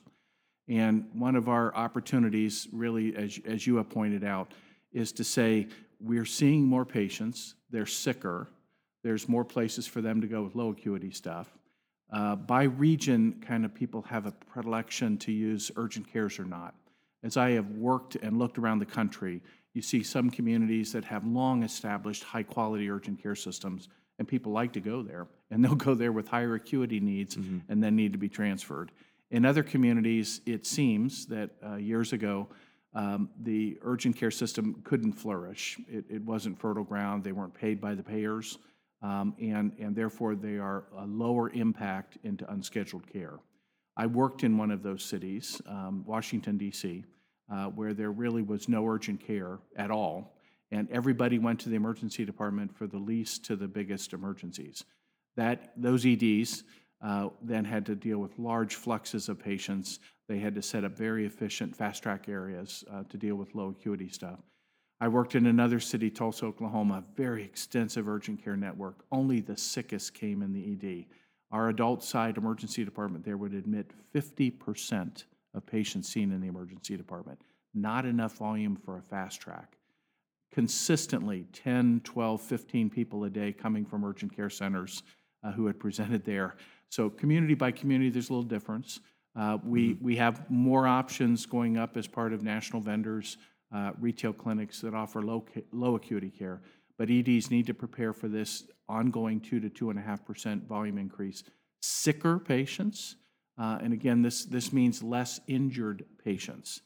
And 0.68 1.06
one 1.12 1.36
of 1.36 1.48
our 1.48 1.74
opportunities, 1.74 2.68
really, 2.72 3.14
as, 3.16 3.38
as 3.44 3.66
you 3.66 3.76
have 3.76 3.90
pointed 3.90 4.24
out, 4.24 4.52
is 4.92 5.12
to 5.12 5.24
say 5.24 5.68
we're 6.02 6.24
seeing 6.24 6.64
more 6.64 6.84
patients, 6.84 7.54
they're 7.70 7.86
sicker, 7.86 8.48
there's 9.02 9.28
more 9.28 9.44
places 9.44 9.86
for 9.86 10.00
them 10.00 10.20
to 10.20 10.26
go 10.26 10.42
with 10.42 10.54
low 10.54 10.70
acuity 10.70 11.10
stuff. 11.10 11.48
Uh, 12.12 12.36
by 12.36 12.64
region, 12.64 13.42
kind 13.46 13.64
of 13.64 13.74
people 13.74 14.02
have 14.02 14.26
a 14.26 14.32
predilection 14.32 15.16
to 15.18 15.32
use 15.32 15.70
urgent 15.76 16.12
cares 16.12 16.38
or 16.38 16.44
not. 16.44 16.74
As 17.22 17.36
I 17.36 17.52
have 17.52 17.70
worked 17.70 18.16
and 18.16 18.38
looked 18.38 18.58
around 18.58 18.80
the 18.80 18.86
country, 18.86 19.40
you 19.74 19.80
see 19.80 20.02
some 20.02 20.28
communities 20.28 20.92
that 20.92 21.04
have 21.04 21.24
long 21.24 21.62
established 21.62 22.24
high 22.24 22.42
quality 22.42 22.90
urgent 22.90 23.22
care 23.22 23.34
systems, 23.34 23.88
and 24.18 24.28
people 24.28 24.52
like 24.52 24.72
to 24.74 24.80
go 24.80 25.02
there, 25.02 25.26
and 25.50 25.64
they'll 25.64 25.74
go 25.74 25.94
there 25.94 26.12
with 26.12 26.28
higher 26.28 26.54
acuity 26.54 27.00
needs 27.00 27.36
and 27.68 27.82
then 27.82 27.96
need 27.96 28.12
to 28.12 28.18
be 28.18 28.28
transferred. 28.28 28.92
In 29.30 29.46
other 29.46 29.62
communities, 29.62 30.42
it 30.44 30.66
seems 30.66 31.26
that 31.26 31.50
uh, 31.66 31.76
years 31.76 32.12
ago, 32.12 32.48
um, 32.94 33.30
the 33.40 33.78
urgent 33.82 34.16
care 34.16 34.30
system 34.30 34.82
couldn't 34.84 35.12
flourish. 35.12 35.78
It, 35.88 36.04
it 36.10 36.22
wasn't 36.22 36.58
fertile 36.58 36.84
ground, 36.84 37.24
they 37.24 37.32
weren't 37.32 37.54
paid 37.54 37.80
by 37.80 37.94
the 37.94 38.02
payers, 38.02 38.58
um, 39.02 39.34
and, 39.40 39.72
and 39.78 39.96
therefore 39.96 40.34
they 40.34 40.58
are 40.58 40.84
a 40.98 41.06
lower 41.06 41.50
impact 41.50 42.18
into 42.22 42.50
unscheduled 42.50 43.10
care. 43.10 43.38
I 43.96 44.06
worked 44.06 44.44
in 44.44 44.56
one 44.56 44.70
of 44.70 44.82
those 44.82 45.02
cities, 45.04 45.60
um, 45.66 46.04
Washington, 46.06 46.56
D.C., 46.56 47.04
uh, 47.52 47.66
where 47.66 47.92
there 47.92 48.10
really 48.10 48.42
was 48.42 48.68
no 48.68 48.86
urgent 48.86 49.20
care 49.26 49.58
at 49.76 49.90
all, 49.90 50.38
and 50.70 50.90
everybody 50.90 51.38
went 51.38 51.60
to 51.60 51.68
the 51.68 51.76
emergency 51.76 52.24
department 52.24 52.74
for 52.76 52.86
the 52.86 52.98
least 52.98 53.44
to 53.46 53.56
the 53.56 53.68
biggest 53.68 54.12
emergencies. 54.12 54.84
That 55.36 55.72
those 55.76 56.06
EDs 56.06 56.64
uh, 57.02 57.28
then 57.42 57.64
had 57.64 57.84
to 57.86 57.94
deal 57.94 58.18
with 58.18 58.38
large 58.38 58.76
fluxes 58.76 59.28
of 59.28 59.38
patients. 59.38 59.98
They 60.28 60.38
had 60.38 60.54
to 60.54 60.62
set 60.62 60.84
up 60.84 60.96
very 60.96 61.26
efficient 61.26 61.76
fast 61.76 62.02
track 62.02 62.28
areas 62.28 62.84
uh, 62.90 63.02
to 63.04 63.16
deal 63.16 63.34
with 63.34 63.54
low 63.54 63.70
acuity 63.70 64.08
stuff. 64.08 64.38
I 65.00 65.08
worked 65.08 65.34
in 65.34 65.46
another 65.46 65.80
city, 65.80 66.10
Tulsa, 66.10 66.46
Oklahoma, 66.46 67.02
very 67.16 67.42
extensive 67.42 68.06
urgent 68.08 68.42
care 68.44 68.56
network. 68.56 69.04
Only 69.10 69.40
the 69.40 69.56
sickest 69.56 70.14
came 70.14 70.42
in 70.42 70.52
the 70.52 70.72
ED. 70.72 71.06
Our 71.50 71.70
adult 71.70 72.04
side 72.04 72.36
emergency 72.36 72.84
department 72.84 73.24
there 73.24 73.36
would 73.36 73.52
admit 73.52 73.90
50% 74.14 75.24
of 75.54 75.66
patients 75.66 76.08
seen 76.08 76.30
in 76.30 76.40
the 76.40 76.46
emergency 76.46 76.96
department. 76.96 77.40
Not 77.74 78.06
enough 78.06 78.36
volume 78.36 78.76
for 78.76 78.96
a 78.96 79.02
fast 79.02 79.40
track. 79.40 79.76
Consistently, 80.52 81.46
10, 81.52 82.02
12, 82.04 82.40
15 82.40 82.88
people 82.88 83.24
a 83.24 83.30
day 83.30 83.52
coming 83.52 83.84
from 83.84 84.04
urgent 84.04 84.36
care 84.36 84.50
centers 84.50 85.02
uh, 85.42 85.50
who 85.50 85.66
had 85.66 85.80
presented 85.80 86.24
there. 86.24 86.54
So 86.92 87.08
community 87.08 87.54
by 87.54 87.70
community, 87.70 88.10
there's 88.10 88.28
a 88.28 88.34
little 88.34 88.46
difference. 88.46 89.00
Uh, 89.34 89.56
we, 89.64 89.94
we 90.02 90.14
have 90.16 90.50
more 90.50 90.86
options 90.86 91.46
going 91.46 91.78
up 91.78 91.96
as 91.96 92.06
part 92.06 92.34
of 92.34 92.42
national 92.42 92.82
vendors, 92.82 93.38
uh, 93.74 93.92
retail 93.98 94.34
clinics 94.34 94.82
that 94.82 94.92
offer 94.92 95.22
low, 95.22 95.40
ca- 95.40 95.64
low 95.72 95.94
acuity 95.94 96.28
care. 96.28 96.60
But 96.98 97.08
EDs 97.08 97.50
need 97.50 97.64
to 97.68 97.72
prepare 97.72 98.12
for 98.12 98.28
this 98.28 98.64
ongoing 98.90 99.40
two 99.40 99.58
to 99.60 99.70
two 99.70 99.88
and 99.88 99.98
a 99.98 100.02
half 100.02 100.22
percent 100.26 100.68
volume 100.68 100.98
increase. 100.98 101.44
Sicker 101.80 102.38
patients, 102.38 103.16
uh, 103.58 103.78
and 103.80 103.94
again, 103.94 104.20
this, 104.20 104.44
this 104.44 104.70
means 104.70 105.02
less 105.02 105.40
injured 105.46 106.04
patients. 106.22 106.82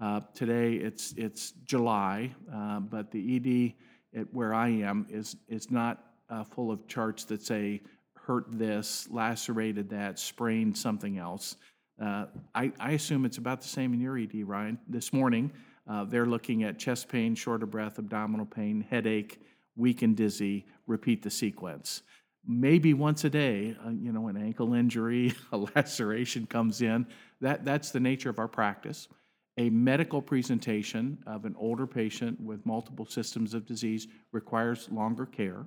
Uh, 0.00 0.20
Today, 0.34 0.74
it's, 0.74 1.14
it's 1.16 1.50
July, 1.64 2.32
uh, 2.54 2.78
but 2.78 3.10
the 3.10 3.74
ED 4.14 4.20
at 4.20 4.32
where 4.32 4.54
I 4.54 4.68
am 4.68 5.08
is, 5.10 5.34
is 5.48 5.68
not 5.68 6.04
uh, 6.30 6.44
full 6.44 6.70
of 6.70 6.86
charts 6.86 7.24
that 7.24 7.42
say 7.42 7.80
hurt 8.28 8.44
this, 8.50 9.08
lacerated 9.10 9.88
that, 9.88 10.18
sprained 10.18 10.76
something 10.76 11.16
else. 11.16 11.56
Uh, 12.00 12.26
I, 12.54 12.70
I 12.78 12.90
assume 12.90 13.24
it's 13.24 13.38
about 13.38 13.62
the 13.62 13.68
same 13.68 13.94
in 13.94 14.00
your 14.00 14.18
ED, 14.18 14.46
Ryan. 14.46 14.78
This 14.86 15.14
morning, 15.14 15.50
uh, 15.90 16.04
they're 16.04 16.26
looking 16.26 16.62
at 16.62 16.78
chest 16.78 17.08
pain, 17.08 17.34
short 17.34 17.62
of 17.62 17.70
breath, 17.70 17.98
abdominal 17.98 18.44
pain, 18.44 18.86
headache, 18.90 19.40
weak 19.76 20.02
and 20.02 20.14
dizzy, 20.14 20.66
repeat 20.86 21.22
the 21.22 21.30
sequence. 21.30 22.02
Maybe 22.46 22.92
once 22.92 23.24
a 23.24 23.30
day, 23.30 23.74
uh, 23.82 23.90
you 23.90 24.12
know, 24.12 24.28
an 24.28 24.36
ankle 24.36 24.74
injury, 24.74 25.32
a 25.52 25.56
laceration 25.56 26.44
comes 26.46 26.82
in. 26.82 27.06
That, 27.40 27.64
that's 27.64 27.92
the 27.92 28.00
nature 28.00 28.28
of 28.28 28.38
our 28.38 28.48
practice. 28.48 29.08
A 29.56 29.70
medical 29.70 30.20
presentation 30.20 31.16
of 31.26 31.46
an 31.46 31.56
older 31.58 31.86
patient 31.86 32.38
with 32.42 32.66
multiple 32.66 33.06
systems 33.06 33.54
of 33.54 33.64
disease 33.64 34.06
requires 34.32 34.86
longer 34.92 35.24
care. 35.24 35.64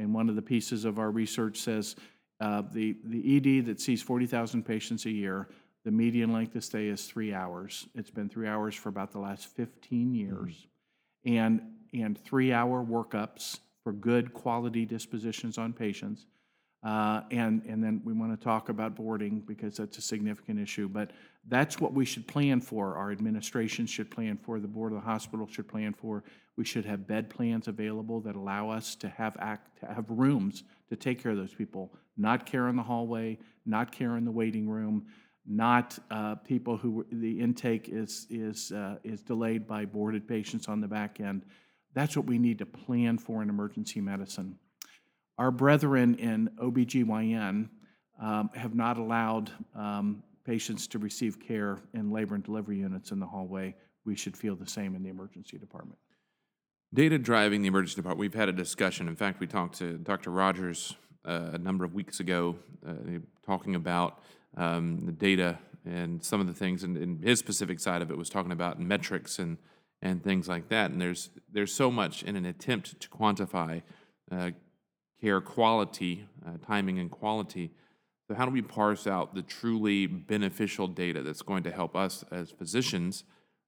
And 0.00 0.14
one 0.14 0.30
of 0.30 0.34
the 0.34 0.42
pieces 0.42 0.86
of 0.86 0.98
our 0.98 1.10
research 1.10 1.58
says 1.58 1.94
uh, 2.40 2.62
the, 2.72 2.96
the 3.04 3.36
ED 3.36 3.66
that 3.66 3.80
sees 3.80 4.00
40,000 4.00 4.64
patients 4.64 5.04
a 5.04 5.10
year, 5.10 5.48
the 5.84 5.90
median 5.90 6.32
length 6.32 6.56
of 6.56 6.64
stay 6.64 6.88
is 6.88 7.04
three 7.04 7.34
hours. 7.34 7.86
It's 7.94 8.10
been 8.10 8.30
three 8.30 8.48
hours 8.48 8.74
for 8.74 8.88
about 8.88 9.12
the 9.12 9.18
last 9.18 9.46
15 9.48 10.14
years. 10.14 10.66
And, 11.26 11.60
and 11.92 12.18
three 12.24 12.50
hour 12.50 12.82
workups 12.82 13.58
for 13.84 13.92
good 13.92 14.32
quality 14.32 14.86
dispositions 14.86 15.58
on 15.58 15.74
patients. 15.74 16.24
Uh, 16.82 17.20
and, 17.30 17.62
and 17.68 17.84
then 17.84 18.00
we 18.02 18.14
want 18.14 18.32
to 18.32 18.42
talk 18.42 18.70
about 18.70 18.94
boarding 18.94 19.40
because 19.40 19.76
that's 19.76 19.98
a 19.98 20.02
significant 20.02 20.58
issue. 20.58 20.88
But 20.88 21.10
that's 21.48 21.80
what 21.80 21.94
we 21.94 22.04
should 22.04 22.26
plan 22.26 22.60
for. 22.60 22.96
Our 22.96 23.10
administration 23.10 23.86
should 23.86 24.10
plan 24.10 24.36
for, 24.36 24.60
the 24.60 24.68
board 24.68 24.92
of 24.92 25.00
the 25.00 25.04
hospital 25.04 25.46
should 25.46 25.68
plan 25.68 25.94
for. 25.94 26.22
We 26.56 26.64
should 26.64 26.84
have 26.84 27.06
bed 27.06 27.30
plans 27.30 27.68
available 27.68 28.20
that 28.20 28.36
allow 28.36 28.70
us 28.70 28.94
to 28.96 29.08
have 29.08 29.36
act, 29.40 29.80
to 29.80 29.86
have 29.86 30.04
rooms 30.08 30.64
to 30.90 30.96
take 30.96 31.22
care 31.22 31.32
of 31.32 31.38
those 31.38 31.54
people. 31.54 31.92
Not 32.16 32.44
care 32.44 32.68
in 32.68 32.76
the 32.76 32.82
hallway, 32.82 33.38
not 33.64 33.92
care 33.92 34.16
in 34.16 34.24
the 34.24 34.30
waiting 34.30 34.68
room, 34.68 35.06
not 35.46 35.98
uh, 36.10 36.34
people 36.36 36.76
who 36.76 37.06
the 37.10 37.40
intake 37.40 37.88
is 37.88 38.26
is 38.28 38.72
uh, 38.72 38.96
is 39.02 39.22
delayed 39.22 39.66
by 39.66 39.86
boarded 39.86 40.28
patients 40.28 40.68
on 40.68 40.80
the 40.80 40.88
back 40.88 41.18
end. 41.20 41.42
That's 41.94 42.16
what 42.16 42.26
we 42.26 42.38
need 42.38 42.58
to 42.58 42.66
plan 42.66 43.18
for 43.18 43.42
in 43.42 43.48
emergency 43.48 44.00
medicine. 44.00 44.58
Our 45.38 45.50
brethren 45.50 46.16
in 46.16 46.50
OBGYN 46.62 47.68
um, 48.20 48.50
have 48.54 48.74
not 48.74 48.98
allowed 48.98 49.50
um, 49.74 50.22
patients 50.50 50.88
to 50.88 50.98
receive 50.98 51.38
care 51.38 51.78
in 51.94 52.10
labor 52.10 52.34
and 52.34 52.42
delivery 52.42 52.78
units 52.78 53.12
in 53.12 53.20
the 53.20 53.26
hallway. 53.26 53.72
We 54.04 54.16
should 54.16 54.36
feel 54.36 54.56
the 54.56 54.66
same 54.66 54.96
in 54.96 55.02
the 55.04 55.08
emergency 55.08 55.58
department. 55.58 55.96
Data 56.92 57.20
driving 57.20 57.62
the 57.62 57.68
emergency 57.68 57.94
department. 57.94 58.18
We've 58.18 58.34
had 58.34 58.48
a 58.48 58.52
discussion. 58.52 59.06
In 59.06 59.14
fact, 59.14 59.38
we 59.38 59.46
talked 59.46 59.78
to 59.78 59.96
Dr. 59.98 60.32
Rogers 60.32 60.96
uh, 61.24 61.50
a 61.52 61.58
number 61.58 61.84
of 61.84 61.94
weeks 61.94 62.18
ago, 62.18 62.56
uh, 62.84 62.94
talking 63.46 63.76
about 63.76 64.24
um, 64.56 65.06
the 65.06 65.12
data 65.12 65.56
and 65.86 66.20
some 66.20 66.40
of 66.40 66.48
the 66.48 66.52
things, 66.52 66.82
and, 66.82 66.96
and 66.96 67.22
his 67.22 67.38
specific 67.38 67.78
side 67.78 68.02
of 68.02 68.10
it 68.10 68.18
was 68.18 68.28
talking 68.28 68.50
about 68.50 68.80
metrics 68.80 69.38
and 69.38 69.56
and 70.02 70.24
things 70.24 70.48
like 70.48 70.68
that. 70.70 70.90
And 70.90 71.00
there's 71.00 71.30
there's 71.52 71.72
so 71.72 71.92
much 71.92 72.24
in 72.24 72.34
an 72.34 72.44
attempt 72.44 73.00
to 73.00 73.08
quantify 73.08 73.82
uh, 74.32 74.50
care 75.20 75.40
quality, 75.40 76.26
uh, 76.44 76.54
timing, 76.66 76.98
and 76.98 77.08
quality. 77.08 77.70
So 78.30 78.36
how 78.36 78.44
do 78.44 78.52
we 78.52 78.62
parse 78.62 79.08
out 79.08 79.34
the 79.34 79.42
truly 79.42 80.06
beneficial 80.06 80.86
data 80.86 81.20
that's 81.20 81.42
going 81.42 81.64
to 81.64 81.72
help 81.72 81.96
us 81.96 82.24
as 82.30 82.52
physicians 82.52 83.24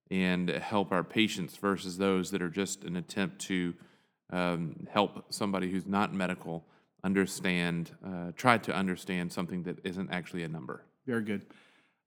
and 0.09 0.49
help 0.49 0.93
our 0.93 1.03
patients 1.03 1.57
versus 1.57 1.99
those 1.99 2.31
that 2.31 2.41
are 2.41 2.49
just 2.49 2.85
an 2.85 2.95
attempt 2.95 3.41
to 3.47 3.75
um, 4.31 4.87
help 4.89 5.25
somebody 5.31 5.69
who's 5.69 5.85
not 5.85 6.15
medical 6.15 6.65
understand, 7.03 7.91
uh, 8.07 8.31
try 8.37 8.57
to 8.57 8.73
understand 8.73 9.33
something 9.33 9.65
that 9.65 9.81
isn't 9.83 10.13
actually 10.13 10.45
a 10.45 10.49
number? 10.49 10.85
Very 11.09 11.25
good. 11.25 11.45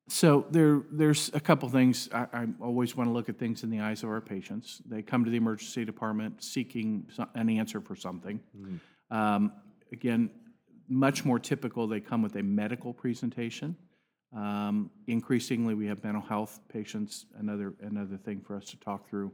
So 0.07 0.45
there, 0.49 0.83
there's 0.89 1.29
a 1.33 1.41
couple 1.41 1.67
things. 1.67 2.07
I, 2.13 2.27
I 2.31 2.47
always 2.61 2.95
want 2.95 3.09
to 3.09 3.13
look 3.13 3.27
at 3.27 3.37
things 3.37 3.63
in 3.63 3.69
the 3.69 3.81
eyes 3.81 4.01
of 4.01 4.09
our 4.09 4.21
patients. 4.21 4.81
They 4.85 5.01
come 5.01 5.25
to 5.25 5.29
the 5.29 5.35
emergency 5.35 5.83
department 5.83 6.41
seeking 6.41 7.05
an 7.33 7.49
answer 7.49 7.81
for 7.81 7.97
something. 7.97 8.39
Um, 9.11 9.51
again, 9.91 10.29
much 10.87 11.25
more 11.25 11.39
typical, 11.39 11.87
they 11.87 11.99
come 11.99 12.21
with 12.21 12.35
a 12.35 12.43
medical 12.43 12.93
presentation. 12.93 13.75
Um, 14.35 14.91
increasingly, 15.07 15.73
we 15.73 15.87
have 15.87 16.03
mental 16.03 16.21
health 16.21 16.59
patients, 16.67 17.25
another, 17.37 17.73
another 17.81 18.17
thing 18.17 18.41
for 18.41 18.55
us 18.55 18.65
to 18.65 18.77
talk 18.77 19.09
through. 19.09 19.31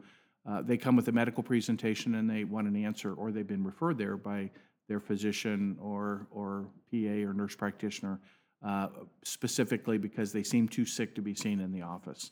Uh, 0.47 0.61
they 0.61 0.77
come 0.77 0.95
with 0.95 1.07
a 1.07 1.11
medical 1.11 1.43
presentation 1.43 2.15
and 2.15 2.29
they 2.29 2.43
want 2.43 2.67
an 2.67 2.75
answer, 2.75 3.13
or 3.13 3.31
they've 3.31 3.47
been 3.47 3.63
referred 3.63 3.97
there 3.97 4.17
by 4.17 4.49
their 4.87 4.99
physician 4.99 5.77
or, 5.79 6.27
or 6.31 6.67
PA 6.91 6.97
or 6.97 7.33
nurse 7.33 7.55
practitioner, 7.55 8.19
uh, 8.65 8.87
specifically 9.23 9.97
because 9.97 10.31
they 10.31 10.43
seem 10.43 10.67
too 10.67 10.85
sick 10.85 11.15
to 11.15 11.21
be 11.21 11.33
seen 11.33 11.59
in 11.59 11.71
the 11.71 11.81
office. 11.81 12.31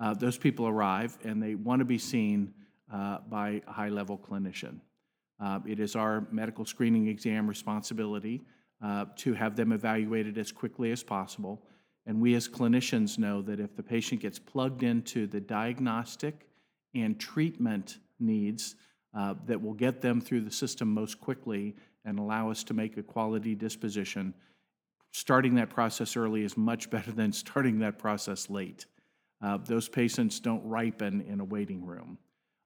Uh, 0.00 0.14
those 0.14 0.38
people 0.38 0.66
arrive 0.66 1.18
and 1.24 1.42
they 1.42 1.54
want 1.54 1.80
to 1.80 1.84
be 1.84 1.98
seen 1.98 2.54
uh, 2.92 3.18
by 3.28 3.60
a 3.66 3.72
high 3.72 3.88
level 3.88 4.16
clinician. 4.16 4.78
Uh, 5.40 5.60
It 5.66 5.80
is 5.80 5.94
our 5.96 6.26
medical 6.30 6.64
screening 6.64 7.08
exam 7.08 7.48
responsibility 7.48 8.42
uh, 8.82 9.06
to 9.16 9.34
have 9.34 9.56
them 9.56 9.72
evaluated 9.72 10.38
as 10.38 10.52
quickly 10.52 10.92
as 10.92 11.02
possible. 11.02 11.62
And 12.06 12.20
we 12.20 12.34
as 12.34 12.48
clinicians 12.48 13.18
know 13.18 13.42
that 13.42 13.60
if 13.60 13.76
the 13.76 13.82
patient 13.82 14.22
gets 14.22 14.38
plugged 14.38 14.82
into 14.82 15.26
the 15.26 15.40
diagnostic 15.40 16.46
and 16.94 17.18
treatment 17.18 17.98
needs 18.18 18.76
uh, 19.14 19.34
that 19.46 19.60
will 19.60 19.74
get 19.74 20.00
them 20.00 20.20
through 20.20 20.40
the 20.40 20.50
system 20.50 20.92
most 20.92 21.20
quickly 21.20 21.76
and 22.04 22.18
allow 22.18 22.50
us 22.50 22.64
to 22.64 22.74
make 22.74 22.96
a 22.96 23.02
quality 23.02 23.54
disposition, 23.54 24.32
starting 25.10 25.54
that 25.56 25.68
process 25.68 26.16
early 26.16 26.44
is 26.44 26.56
much 26.56 26.88
better 26.94 27.12
than 27.12 27.32
starting 27.32 27.78
that 27.80 27.98
process 27.98 28.48
late. 28.48 28.86
Uh, 29.42 29.58
Those 29.58 29.88
patients 29.88 30.40
don't 30.40 30.66
ripen 30.66 31.20
in 31.22 31.40
a 31.40 31.44
waiting 31.44 31.84
room. 31.84 32.18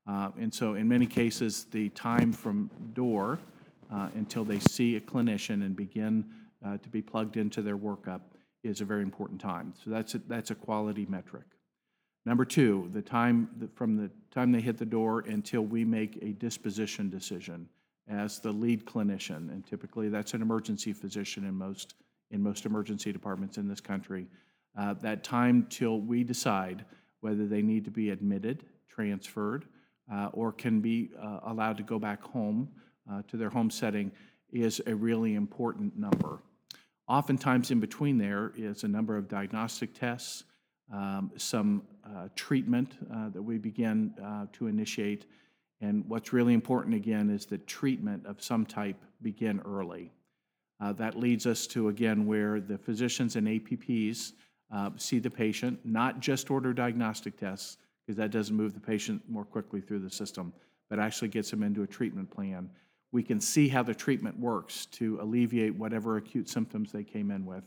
Uh, 0.06 0.30
And 0.38 0.52
so 0.52 0.74
in 0.74 0.88
many 0.88 1.06
cases, 1.06 1.66
the 1.70 1.88
time 1.90 2.32
from 2.32 2.70
door 2.92 3.38
uh, 3.92 4.08
until 4.14 4.44
they 4.44 4.58
see 4.58 4.96
a 4.96 5.00
clinician 5.00 5.64
and 5.64 5.76
begin 5.76 6.24
uh, 6.64 6.78
to 6.78 6.88
be 6.88 7.02
plugged 7.02 7.36
into 7.36 7.62
their 7.62 7.76
workup 7.76 8.20
is 8.62 8.80
a 8.80 8.84
very 8.84 9.02
important 9.02 9.40
time. 9.40 9.74
So 9.84 9.90
that's, 9.90 10.14
a- 10.14 10.22
that's 10.28 10.50
a 10.50 10.54
quality 10.54 11.06
metric. 11.08 11.44
Number 12.24 12.44
two, 12.44 12.88
the 12.92 13.02
time, 13.02 13.48
that- 13.58 13.74
from 13.76 13.96
the 13.96 14.10
time 14.30 14.52
they 14.52 14.60
hit 14.60 14.78
the 14.78 14.86
door 14.86 15.20
until 15.20 15.62
we 15.62 15.84
make 15.84 16.18
a 16.22 16.32
disposition 16.32 17.10
decision. 17.10 17.68
as 18.08 18.40
the 18.40 18.50
lead 18.50 18.84
clinician, 18.84 19.48
and 19.52 19.64
typically 19.64 20.08
that's 20.08 20.34
an 20.34 20.42
emergency 20.42 20.92
physician 20.92 21.44
in 21.44 21.54
most, 21.54 21.94
in 22.32 22.42
most 22.42 22.66
emergency 22.66 23.12
departments 23.12 23.58
in 23.58 23.68
this 23.68 23.80
country. 23.80 24.26
Uh, 24.76 24.92
That 24.94 25.22
time 25.22 25.66
till 25.70 26.00
we 26.00 26.24
decide 26.24 26.84
whether 27.20 27.46
they 27.46 27.62
need 27.62 27.84
to 27.84 27.92
be 27.92 28.10
admitted, 28.10 28.64
transferred, 28.88 29.66
uh, 30.12 30.30
or 30.32 30.50
can 30.52 30.80
be 30.80 31.10
uh, 31.16 31.40
allowed 31.44 31.76
to 31.76 31.84
go 31.84 31.98
back 32.00 32.20
home 32.22 32.68
uh, 33.10 33.22
to 33.28 33.36
their 33.36 33.50
home 33.50 33.70
setting 33.70 34.10
is 34.52 34.80
a 34.86 34.94
really 34.94 35.34
important 35.34 35.96
number. 35.98 36.40
Oftentimes 37.08 37.70
in 37.70 37.80
between 37.80 38.18
there 38.18 38.52
is 38.56 38.84
a 38.84 38.88
number 38.88 39.16
of 39.16 39.28
diagnostic 39.28 39.92
tests, 39.94 40.44
um, 40.92 41.30
some 41.36 41.82
uh, 42.04 42.28
treatment 42.36 42.96
uh, 43.12 43.28
that 43.30 43.42
we 43.42 43.58
begin 43.58 44.14
uh, 44.22 44.46
to 44.52 44.66
initiate. 44.66 45.26
And 45.80 46.04
what's 46.08 46.32
really 46.32 46.54
important 46.54 46.94
again 46.94 47.30
is 47.30 47.46
that 47.46 47.66
treatment 47.66 48.24
of 48.26 48.42
some 48.42 48.64
type 48.66 49.02
begin 49.20 49.60
early. 49.64 50.12
Uh, 50.80 50.92
that 50.92 51.18
leads 51.18 51.46
us 51.46 51.66
to 51.68 51.88
again 51.88 52.26
where 52.26 52.60
the 52.60 52.76
physicians 52.76 53.36
and 53.36 53.46
APPs 53.46 54.32
uh, 54.72 54.90
see 54.96 55.18
the 55.18 55.30
patient, 55.30 55.78
not 55.84 56.20
just 56.20 56.50
order 56.50 56.72
diagnostic 56.72 57.36
tests, 57.38 57.78
because 58.04 58.16
that 58.16 58.30
doesn't 58.30 58.56
move 58.56 58.74
the 58.74 58.80
patient 58.80 59.22
more 59.28 59.44
quickly 59.44 59.80
through 59.80 60.00
the 60.00 60.10
system, 60.10 60.52
but 60.88 60.98
actually 60.98 61.28
gets 61.28 61.50
them 61.50 61.62
into 61.62 61.82
a 61.82 61.86
treatment 61.86 62.30
plan. 62.30 62.68
We 63.12 63.22
can 63.22 63.40
see 63.40 63.68
how 63.68 63.82
the 63.82 63.94
treatment 63.94 64.38
works 64.38 64.86
to 64.86 65.18
alleviate 65.20 65.74
whatever 65.74 66.16
acute 66.16 66.48
symptoms 66.48 66.90
they 66.90 67.04
came 67.04 67.30
in 67.30 67.44
with. 67.44 67.64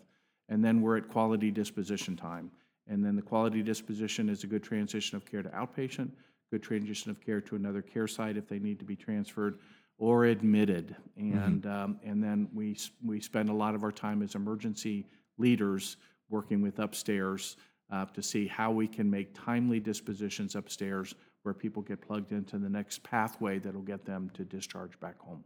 And 0.50 0.64
then 0.64 0.82
we're 0.82 0.98
at 0.98 1.08
quality 1.08 1.52
disposition 1.52 2.16
time. 2.16 2.52
And 2.88 3.04
then 3.04 3.16
the 3.16 3.22
quality 3.22 3.64
disposition 3.64 4.30
is 4.30 4.44
a 4.44 4.48
good 4.48 4.64
transition 4.64 5.16
of 5.16 5.26
care 5.26 5.42
to 5.42 5.50
outpatient, 5.50 6.12
good 6.52 6.62
transition 6.62 7.10
of 7.10 7.20
care 7.20 7.42
to 7.42 7.56
another 7.56 7.82
care 7.82 8.08
site 8.08 8.38
if 8.38 8.48
they 8.48 8.60
need 8.60 8.80
to 8.80 8.86
be 8.86 8.96
transferred 8.96 9.60
or 9.98 10.26
admitted. 10.26 10.96
And, 11.16 11.66
um, 11.66 12.00
and 12.04 12.24
then 12.24 12.48
we, 12.54 12.78
we 13.04 13.20
spend 13.22 13.50
a 13.50 13.54
lot 13.54 13.76
of 13.76 13.84
our 13.84 13.92
time 13.92 14.22
as 14.22 14.36
emergency 14.36 15.06
leaders 15.38 15.98
working 16.30 16.62
with 16.62 16.80
upstairs 16.80 17.58
uh, 17.92 18.06
to 18.06 18.22
see 18.22 18.48
how 18.48 18.72
we 18.72 18.88
can 18.88 19.10
make 19.10 19.34
timely 19.34 19.80
dispositions 19.80 20.56
upstairs 20.56 21.16
where 21.46 21.54
people 21.54 21.84
get 21.84 22.02
plugged 22.02 22.32
into 22.32 22.58
the 22.58 22.68
next 22.68 23.04
pathway 23.04 23.60
that'll 23.60 23.82
get 23.82 24.04
them 24.04 24.32
to 24.34 24.44
discharge 24.44 25.00
back 25.00 25.20
home. 25.20 25.44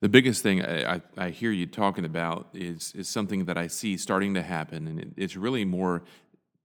The 0.00 0.08
biggest 0.08 0.42
thing 0.42 0.62
I, 0.62 0.96
I, 0.96 1.02
I 1.16 1.30
hear 1.30 1.50
you 1.50 1.64
talking 1.64 2.04
about 2.04 2.48
is 2.52 2.92
is 2.94 3.08
something 3.08 3.46
that 3.46 3.56
I 3.56 3.66
see 3.66 3.96
starting 3.96 4.34
to 4.34 4.42
happen, 4.42 4.86
and 4.86 5.00
it, 5.00 5.08
it's 5.16 5.36
really 5.36 5.64
more 5.64 6.02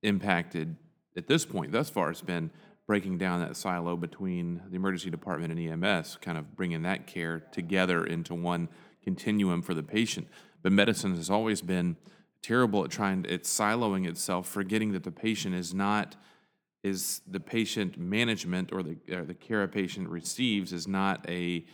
impacted 0.04 0.75
at 1.16 1.28
this 1.28 1.46
point. 1.46 1.72
Thus 1.72 1.90
far, 1.90 2.12
it's 2.12 2.22
been 2.22 2.52
breaking 2.86 3.18
down 3.18 3.40
that 3.40 3.56
silo 3.56 3.96
between 3.96 4.62
the 4.70 4.75
emergency 4.75 5.10
department 5.10 5.58
and 5.58 5.84
EMS, 5.84 6.18
kind 6.22 6.38
of 6.38 6.56
bringing 6.58 6.82
that 6.82 7.08
care 7.08 7.40
together 7.40 8.06
into 8.06 8.36
one 8.36 8.68
continuum 9.02 9.62
for 9.62 9.74
the 9.74 9.84
patient. 9.84 10.28
But 10.62 10.74
medicine 10.74 11.16
has 11.16 11.30
always 11.30 11.62
been 11.62 11.96
terrible 12.42 12.84
at 12.84 12.92
trying 12.92 13.25
it's 13.30 13.58
siloing 13.58 14.06
itself, 14.06 14.48
forgetting 14.48 14.92
that 14.92 15.04
the 15.04 15.12
patient 15.12 15.56
is 15.56 15.74
not 15.74 16.18
is 16.84 17.22
the 17.28 17.40
patient 17.40 17.98
management 17.98 18.72
or 18.72 18.84
the 18.84 18.98
or 19.12 19.24
the 19.24 19.34
care 19.34 19.63
a 19.63 19.68
patient 19.68 20.10
receives 20.10 20.74
is 20.74 20.88
not 20.88 21.25
a 21.30 21.66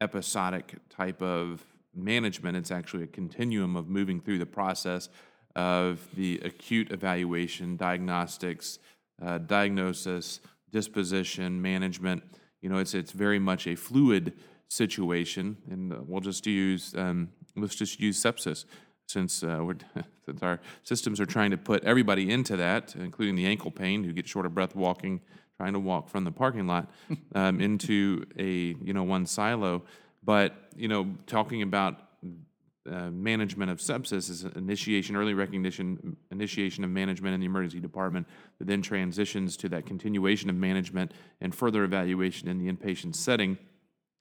episodic 0.00 0.76
type 0.90 1.22
of 1.22 1.64
management. 1.94 2.56
It's 2.56 2.70
actually 2.70 3.04
a 3.04 3.08
continuum 3.08 3.76
of 3.76 3.88
moving 3.88 4.20
through 4.20 4.38
the 4.38 4.46
process 4.46 5.08
of 5.56 6.06
the 6.14 6.40
acute 6.44 6.92
evaluation, 6.92 7.76
diagnostics, 7.76 8.78
uh, 9.20 9.38
diagnosis, 9.38 10.40
disposition, 10.70 11.60
management. 11.60 12.22
You 12.60 12.68
know, 12.68 12.78
it's 12.78 12.94
it's 12.94 13.12
very 13.12 13.38
much 13.38 13.66
a 13.66 13.74
fluid 13.74 14.34
situation, 14.68 15.56
and 15.70 15.92
uh, 15.92 15.96
we'll 16.06 16.20
just 16.20 16.46
use 16.46 16.94
um, 16.94 17.30
let's 17.56 17.74
just 17.74 17.98
use 18.00 18.22
sepsis 18.22 18.66
since 19.08 19.42
uh, 19.42 19.58
we're 19.62 19.76
since 20.26 20.42
our 20.42 20.60
systems 20.82 21.20
are 21.20 21.26
trying 21.26 21.50
to 21.50 21.56
put 21.56 21.82
everybody 21.84 22.30
into 22.30 22.56
that, 22.56 22.94
including 22.94 23.34
the 23.34 23.46
ankle 23.46 23.70
pain 23.70 24.04
who 24.04 24.12
get 24.12 24.28
short 24.28 24.46
of 24.46 24.54
breath 24.54 24.76
walking, 24.76 25.20
trying 25.56 25.72
to 25.72 25.80
walk 25.80 26.08
from 26.08 26.24
the 26.24 26.30
parking 26.30 26.66
lot 26.66 26.90
um, 27.34 27.60
into 27.60 28.24
a 28.38 28.76
you 28.84 28.92
know 28.92 29.02
one 29.02 29.26
silo. 29.26 29.82
But 30.22 30.54
you 30.76 30.88
know, 30.88 31.14
talking 31.26 31.62
about 31.62 32.00
uh, 32.90 33.10
management 33.10 33.70
of 33.70 33.78
sepsis 33.78 34.30
is 34.30 34.44
initiation, 34.44 35.16
early 35.16 35.34
recognition, 35.34 36.16
initiation 36.30 36.84
of 36.84 36.90
management 36.90 37.34
in 37.34 37.40
the 37.40 37.46
emergency 37.46 37.80
department, 37.80 38.26
that 38.58 38.66
then 38.66 38.82
transitions 38.82 39.56
to 39.58 39.68
that 39.70 39.86
continuation 39.86 40.50
of 40.50 40.56
management 40.56 41.12
and 41.40 41.54
further 41.54 41.84
evaluation 41.84 42.48
in 42.48 42.58
the 42.58 42.70
inpatient 42.70 43.14
setting. 43.14 43.58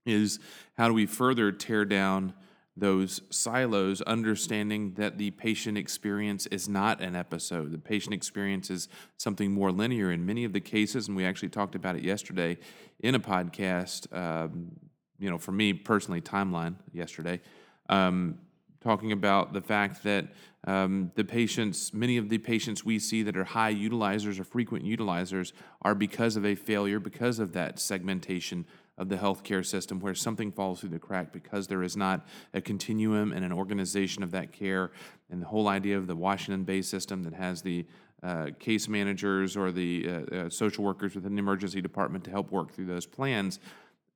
Is 0.05 0.39
how 0.77 0.87
do 0.87 0.93
we 0.93 1.05
further 1.05 1.51
tear 1.51 1.83
down 1.83 2.33
those 2.79 3.21
silos, 3.29 4.01
understanding 4.01 4.93
that 4.93 5.17
the 5.17 5.31
patient 5.31 5.77
experience 5.77 6.45
is 6.47 6.69
not 6.69 7.01
an 7.01 7.15
episode. 7.15 7.71
The 7.71 7.77
patient 7.77 8.13
experience 8.13 8.69
is 8.69 8.87
something 9.17 9.51
more 9.51 9.71
linear 9.71 10.11
in 10.11 10.25
many 10.25 10.43
of 10.43 10.53
the 10.53 10.59
cases, 10.59 11.07
and 11.07 11.17
we 11.17 11.25
actually 11.25 11.49
talked 11.49 11.75
about 11.75 11.95
it 11.95 12.03
yesterday 12.03 12.57
in 12.99 13.15
a 13.15 13.19
podcast. 13.19 14.13
Um, 14.15 14.71
you 15.19 15.29
know, 15.29 15.39
for 15.39 15.51
me 15.51 15.73
personally, 15.73 16.21
timeline 16.21 16.75
yesterday, 16.93 17.41
um, 17.89 18.37
talking 18.81 19.11
about 19.11 19.53
the 19.53 19.61
fact 19.61 20.03
that 20.03 20.27
um, 20.67 21.11
the 21.15 21.23
patients, 21.23 21.93
many 21.93 22.17
of 22.17 22.29
the 22.29 22.37
patients 22.37 22.85
we 22.85 22.99
see 22.99 23.23
that 23.23 23.35
are 23.35 23.45
high 23.45 23.73
utilizers 23.73 24.39
or 24.39 24.43
frequent 24.43 24.85
utilizers, 24.85 25.53
are 25.81 25.95
because 25.95 26.35
of 26.35 26.45
a 26.45 26.53
failure, 26.53 26.99
because 26.99 27.39
of 27.39 27.53
that 27.53 27.79
segmentation 27.79 28.65
of 28.97 29.09
the 29.09 29.15
healthcare 29.15 29.65
system 29.65 29.99
where 29.99 30.15
something 30.15 30.51
falls 30.51 30.79
through 30.79 30.89
the 30.89 30.99
crack 30.99 31.31
because 31.31 31.67
there 31.67 31.83
is 31.83 31.95
not 31.95 32.25
a 32.53 32.61
continuum 32.61 33.31
and 33.31 33.45
an 33.45 33.51
organization 33.51 34.23
of 34.23 34.31
that 34.31 34.51
care. 34.51 34.91
And 35.29 35.41
the 35.41 35.45
whole 35.45 35.67
idea 35.67 35.97
of 35.97 36.07
the 36.07 36.15
Washington 36.15 36.63
based 36.63 36.89
system 36.89 37.23
that 37.23 37.33
has 37.33 37.61
the 37.61 37.85
uh, 38.23 38.47
case 38.59 38.87
managers 38.87 39.55
or 39.55 39.71
the 39.71 40.09
uh, 40.09 40.35
uh, 40.35 40.49
social 40.49 40.83
workers 40.83 41.13
within 41.13 41.35
the 41.35 41.39
emergency 41.39 41.81
department 41.81 42.23
to 42.23 42.31
help 42.31 42.51
work 42.51 42.73
through 42.73 42.87
those 42.87 43.05
plans, 43.05 43.59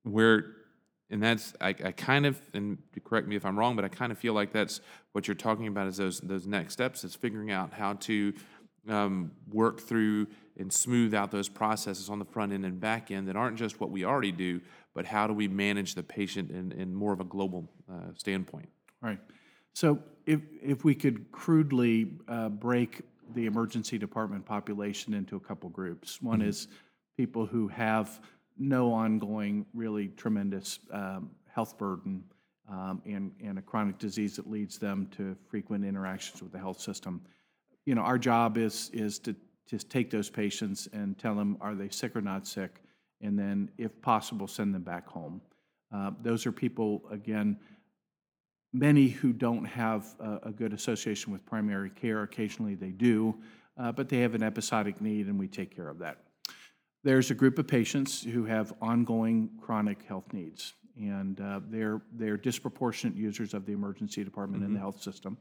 where 0.02 0.56
and 1.08 1.22
that's 1.22 1.54
I, 1.60 1.68
I 1.68 1.92
kind 1.92 2.26
of 2.26 2.40
and 2.52 2.78
correct 3.04 3.28
me 3.28 3.36
if 3.36 3.46
I'm 3.46 3.56
wrong, 3.56 3.76
but 3.76 3.84
I 3.84 3.88
kind 3.88 4.10
of 4.10 4.18
feel 4.18 4.32
like 4.32 4.52
that's 4.52 4.80
what 5.12 5.28
you're 5.28 5.36
talking 5.36 5.68
about 5.68 5.86
is 5.86 5.98
those 5.98 6.18
those 6.20 6.48
next 6.48 6.72
steps 6.72 7.04
is 7.04 7.14
figuring 7.14 7.52
out 7.52 7.72
how 7.72 7.92
to 7.94 8.32
um, 8.88 9.30
work 9.52 9.80
through 9.80 10.26
and 10.58 10.72
smooth 10.72 11.14
out 11.14 11.30
those 11.30 11.48
processes 11.48 12.10
on 12.10 12.18
the 12.18 12.24
front 12.24 12.52
end 12.52 12.64
and 12.64 12.80
back 12.80 13.10
end 13.10 13.28
that 13.28 13.36
aren't 13.36 13.56
just 13.56 13.80
what 13.80 13.90
we 13.90 14.04
already 14.04 14.32
do, 14.32 14.60
but 14.94 15.06
how 15.06 15.26
do 15.26 15.32
we 15.32 15.48
manage 15.48 15.94
the 15.94 16.02
patient 16.02 16.50
in, 16.50 16.72
in 16.72 16.94
more 16.94 17.12
of 17.12 17.20
a 17.20 17.24
global 17.24 17.68
uh, 17.90 18.12
standpoint. 18.16 18.68
Right. 19.00 19.18
So 19.72 19.98
if, 20.26 20.40
if 20.62 20.84
we 20.84 20.94
could 20.94 21.32
crudely 21.32 22.12
uh, 22.28 22.50
break 22.50 23.02
the 23.34 23.46
emergency 23.46 23.98
department 23.98 24.44
population 24.44 25.14
into 25.14 25.36
a 25.36 25.40
couple 25.40 25.68
groups. 25.70 26.20
One 26.20 26.42
is 26.42 26.68
people 27.16 27.46
who 27.46 27.68
have 27.68 28.20
no 28.58 28.92
ongoing, 28.92 29.66
really 29.74 30.08
tremendous 30.08 30.78
um, 30.92 31.30
health 31.48 31.78
burden 31.78 32.24
um, 32.70 33.02
and, 33.04 33.32
and 33.42 33.58
a 33.58 33.62
chronic 33.62 33.98
disease 33.98 34.36
that 34.36 34.48
leads 34.50 34.78
them 34.78 35.08
to 35.16 35.36
frequent 35.48 35.84
interactions 35.84 36.42
with 36.42 36.52
the 36.52 36.58
health 36.58 36.80
system. 36.80 37.20
You 37.86 37.94
know, 37.94 38.02
our 38.02 38.18
job 38.18 38.56
is, 38.56 38.90
is 38.92 39.18
to, 39.20 39.34
to 39.68 39.78
take 39.78 40.10
those 40.10 40.30
patients 40.30 40.88
and 40.92 41.18
tell 41.18 41.34
them, 41.34 41.56
are 41.60 41.74
they 41.74 41.88
sick 41.88 42.14
or 42.16 42.20
not 42.20 42.46
sick? 42.46 42.82
And 43.20 43.38
then, 43.38 43.70
if 43.78 44.00
possible, 44.02 44.46
send 44.46 44.74
them 44.74 44.82
back 44.82 45.06
home. 45.06 45.40
Uh, 45.94 46.10
Those 46.22 46.46
are 46.46 46.52
people, 46.52 47.02
again, 47.10 47.58
many 48.72 49.08
who 49.08 49.32
don't 49.32 49.64
have 49.64 50.06
a, 50.18 50.48
a 50.48 50.50
good 50.50 50.72
association 50.72 51.32
with 51.32 51.44
primary 51.44 51.90
care. 51.90 52.22
Occasionally 52.22 52.74
they 52.74 52.90
do, 52.90 53.34
uh, 53.78 53.92
but 53.92 54.08
they 54.08 54.18
have 54.18 54.34
an 54.34 54.42
episodic 54.42 55.00
need, 55.00 55.26
and 55.26 55.38
we 55.38 55.46
take 55.46 55.74
care 55.74 55.88
of 55.88 55.98
that. 55.98 56.18
There's 57.04 57.30
a 57.30 57.34
group 57.34 57.58
of 57.58 57.66
patients 57.66 58.22
who 58.22 58.44
have 58.44 58.72
ongoing 58.80 59.50
chronic 59.60 60.02
health 60.02 60.32
needs, 60.32 60.74
and 60.96 61.40
uh, 61.40 61.60
they're 61.68 62.00
they're 62.12 62.36
disproportionate 62.36 63.16
users 63.16 63.54
of 63.54 63.66
the 63.66 63.72
emergency 63.72 64.24
department 64.24 64.62
and 64.62 64.74
the 64.74 64.78
health 64.78 65.02
system. 65.02 65.36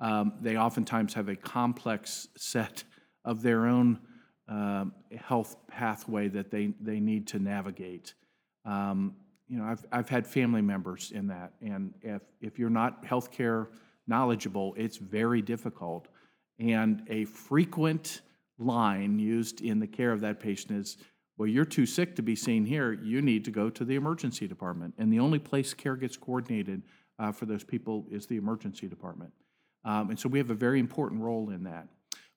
Um, 0.00 0.34
they 0.40 0.56
oftentimes 0.56 1.14
have 1.14 1.28
a 1.28 1.36
complex 1.36 2.28
set 2.36 2.84
of 3.24 3.42
their 3.42 3.66
own 3.66 3.98
um, 4.48 4.94
health 5.16 5.56
pathway 5.68 6.28
that 6.28 6.50
they 6.50 6.72
they 6.80 7.00
need 7.00 7.26
to 7.28 7.38
navigate. 7.38 8.14
Um, 8.64 9.14
you 9.48 9.58
know, 9.58 9.64
I've, 9.64 9.84
I've 9.90 10.08
had 10.08 10.26
family 10.26 10.60
members 10.62 11.10
in 11.10 11.26
that, 11.28 11.52
and 11.62 11.94
if, 12.02 12.22
if 12.40 12.58
you're 12.58 12.68
not 12.68 13.02
healthcare 13.02 13.68
knowledgeable, 14.06 14.74
it's 14.76 14.96
very 14.96 15.42
difficult. 15.42 16.08
And 16.58 17.02
a 17.08 17.24
frequent 17.24 18.22
line 18.58 19.18
used 19.18 19.60
in 19.60 19.78
the 19.78 19.86
care 19.86 20.12
of 20.12 20.20
that 20.20 20.40
patient 20.40 20.78
is, 20.78 20.98
well, 21.36 21.46
you're 21.48 21.64
too 21.64 21.86
sick 21.86 22.16
to 22.16 22.22
be 22.22 22.34
seen 22.34 22.66
here, 22.66 22.92
you 22.92 23.22
need 23.22 23.44
to 23.44 23.50
go 23.50 23.70
to 23.70 23.84
the 23.84 23.94
emergency 23.94 24.48
department. 24.48 24.94
And 24.98 25.12
the 25.12 25.20
only 25.20 25.38
place 25.38 25.72
care 25.72 25.94
gets 25.94 26.16
coordinated 26.16 26.82
uh, 27.18 27.32
for 27.32 27.46
those 27.46 27.64
people 27.64 28.06
is 28.10 28.26
the 28.26 28.36
emergency 28.36 28.88
department. 28.88 29.32
Um, 29.84 30.10
and 30.10 30.18
so 30.18 30.28
we 30.28 30.38
have 30.38 30.50
a 30.50 30.54
very 30.54 30.80
important 30.80 31.20
role 31.22 31.50
in 31.50 31.62
that. 31.64 31.86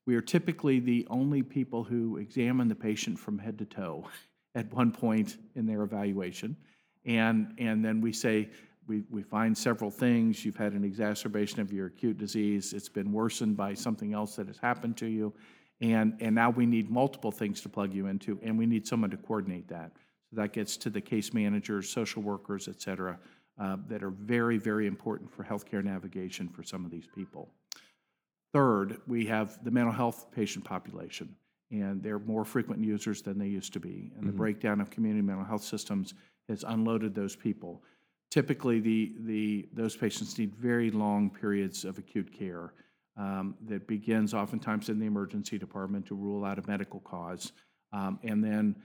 We 0.05 0.15
are 0.15 0.21
typically 0.21 0.79
the 0.79 1.05
only 1.09 1.43
people 1.43 1.83
who 1.83 2.17
examine 2.17 2.67
the 2.67 2.75
patient 2.75 3.19
from 3.19 3.37
head 3.37 3.57
to 3.59 3.65
toe 3.65 4.07
at 4.55 4.71
one 4.73 4.91
point 4.91 5.37
in 5.55 5.65
their 5.65 5.83
evaluation. 5.83 6.55
And, 7.05 7.53
and 7.57 7.83
then 7.83 8.01
we 8.01 8.13
say, 8.13 8.49
we, 8.87 9.03
we 9.09 9.21
find 9.21 9.57
several 9.57 9.91
things. 9.91 10.43
You've 10.43 10.57
had 10.57 10.73
an 10.73 10.83
exacerbation 10.83 11.61
of 11.61 11.71
your 11.71 11.87
acute 11.87 12.17
disease. 12.17 12.73
It's 12.73 12.89
been 12.89 13.11
worsened 13.11 13.55
by 13.55 13.73
something 13.73 14.13
else 14.13 14.35
that 14.35 14.47
has 14.47 14.57
happened 14.57 14.97
to 14.97 15.05
you. 15.05 15.33
And, 15.81 16.15
and 16.19 16.35
now 16.35 16.49
we 16.51 16.65
need 16.65 16.89
multiple 16.91 17.31
things 17.31 17.61
to 17.61 17.69
plug 17.69 17.93
you 17.93 18.07
into, 18.07 18.39
and 18.43 18.57
we 18.57 18.67
need 18.67 18.85
someone 18.85 19.09
to 19.11 19.17
coordinate 19.17 19.67
that. 19.69 19.91
So 20.29 20.35
that 20.35 20.53
gets 20.53 20.77
to 20.77 20.89
the 20.89 21.01
case 21.01 21.33
managers, 21.33 21.89
social 21.89 22.21
workers, 22.21 22.67
et 22.67 22.81
cetera, 22.81 23.17
uh, 23.59 23.77
that 23.87 24.03
are 24.03 24.11
very, 24.11 24.57
very 24.57 24.85
important 24.85 25.31
for 25.31 25.43
healthcare 25.43 25.83
navigation 25.83 26.47
for 26.47 26.63
some 26.63 26.85
of 26.85 26.91
these 26.91 27.07
people. 27.15 27.49
Third, 28.53 28.99
we 29.07 29.25
have 29.27 29.63
the 29.63 29.71
mental 29.71 29.93
health 29.93 30.27
patient 30.31 30.65
population, 30.65 31.35
and 31.71 32.03
they're 32.03 32.19
more 32.19 32.43
frequent 32.43 32.83
users 32.83 33.21
than 33.21 33.39
they 33.39 33.47
used 33.47 33.73
to 33.73 33.79
be. 33.79 34.11
And 34.17 34.27
the 34.27 34.33
breakdown 34.33 34.81
of 34.81 34.89
community 34.89 35.21
mental 35.21 35.45
health 35.45 35.63
systems 35.63 36.13
has 36.49 36.63
unloaded 36.67 37.15
those 37.15 37.35
people. 37.35 37.81
Typically, 38.29 38.79
the, 38.79 39.13
the, 39.21 39.69
those 39.73 39.95
patients 39.95 40.37
need 40.37 40.53
very 40.55 40.91
long 40.91 41.29
periods 41.29 41.85
of 41.85 41.97
acute 41.97 42.31
care 42.37 42.73
um, 43.17 43.55
that 43.67 43.87
begins 43.87 44.33
oftentimes 44.33 44.89
in 44.89 44.99
the 44.99 45.05
emergency 45.05 45.57
department 45.57 46.05
to 46.07 46.15
rule 46.15 46.43
out 46.43 46.59
a 46.59 46.67
medical 46.67 46.99
cause, 47.01 47.53
um, 47.93 48.19
and 48.23 48.43
then 48.43 48.75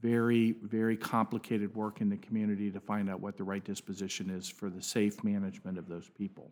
very, 0.00 0.56
very 0.62 0.96
complicated 0.96 1.74
work 1.74 2.00
in 2.00 2.08
the 2.08 2.16
community 2.16 2.70
to 2.70 2.80
find 2.80 3.08
out 3.08 3.20
what 3.20 3.36
the 3.36 3.44
right 3.44 3.64
disposition 3.64 4.30
is 4.30 4.48
for 4.48 4.70
the 4.70 4.82
safe 4.82 5.22
management 5.22 5.78
of 5.78 5.88
those 5.88 6.08
people. 6.16 6.50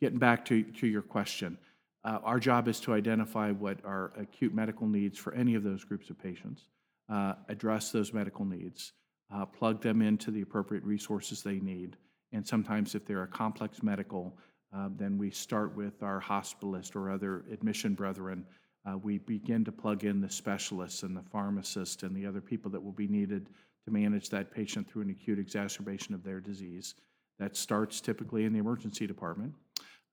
Getting 0.00 0.18
back 0.18 0.44
to, 0.46 0.62
to 0.62 0.86
your 0.86 1.02
question, 1.02 1.56
uh, 2.04 2.18
our 2.24 2.40
job 2.40 2.68
is 2.68 2.80
to 2.80 2.94
identify 2.94 3.50
what 3.50 3.78
are 3.84 4.12
acute 4.18 4.54
medical 4.54 4.86
needs 4.86 5.18
for 5.18 5.32
any 5.34 5.54
of 5.54 5.62
those 5.62 5.84
groups 5.84 6.10
of 6.10 6.18
patients, 6.18 6.68
uh, 7.08 7.34
address 7.48 7.92
those 7.92 8.12
medical 8.12 8.44
needs, 8.44 8.92
uh, 9.32 9.46
plug 9.46 9.80
them 9.80 10.02
into 10.02 10.30
the 10.30 10.42
appropriate 10.42 10.84
resources 10.84 11.42
they 11.42 11.60
need, 11.60 11.96
and 12.32 12.46
sometimes 12.46 12.94
if 12.94 13.04
they're 13.04 13.22
a 13.22 13.28
complex 13.28 13.82
medical, 13.82 14.36
uh, 14.74 14.88
then 14.96 15.18
we 15.18 15.30
start 15.30 15.76
with 15.76 16.02
our 16.02 16.20
hospitalist 16.20 16.96
or 16.96 17.10
other 17.10 17.44
admission 17.52 17.94
brethren. 17.94 18.44
Uh, 18.86 18.96
we 18.96 19.18
begin 19.18 19.64
to 19.64 19.70
plug 19.70 20.04
in 20.04 20.20
the 20.20 20.30
specialists 20.30 21.02
and 21.02 21.16
the 21.16 21.22
pharmacist 21.30 22.02
and 22.02 22.16
the 22.16 22.26
other 22.26 22.40
people 22.40 22.70
that 22.70 22.82
will 22.82 22.92
be 22.92 23.06
needed 23.06 23.48
to 23.84 23.92
manage 23.92 24.28
that 24.30 24.50
patient 24.50 24.88
through 24.88 25.02
an 25.02 25.10
acute 25.10 25.38
exacerbation 25.38 26.14
of 26.14 26.24
their 26.24 26.40
disease. 26.40 26.94
That 27.38 27.56
starts 27.56 28.00
typically 28.00 28.44
in 28.44 28.52
the 28.52 28.58
emergency 28.58 29.06
department. 29.06 29.54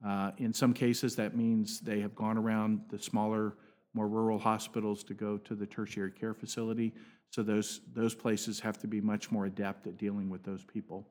Uh, 0.05 0.31
In 0.37 0.53
some 0.53 0.73
cases, 0.73 1.15
that 1.15 1.35
means 1.35 1.79
they 1.79 1.99
have 1.99 2.15
gone 2.15 2.37
around 2.37 2.81
the 2.89 2.99
smaller, 2.99 3.55
more 3.93 4.07
rural 4.07 4.39
hospitals 4.39 5.03
to 5.03 5.13
go 5.13 5.37
to 5.37 5.55
the 5.55 5.65
tertiary 5.65 6.11
care 6.11 6.33
facility. 6.33 6.93
So 7.31 7.43
those, 7.43 7.81
those 7.93 8.15
places 8.15 8.59
have 8.61 8.77
to 8.79 8.87
be 8.87 9.01
much 9.01 9.31
more 9.31 9.45
adept 9.45 9.87
at 9.87 9.97
dealing 9.97 10.29
with 10.29 10.43
those 10.43 10.63
people. 10.63 11.07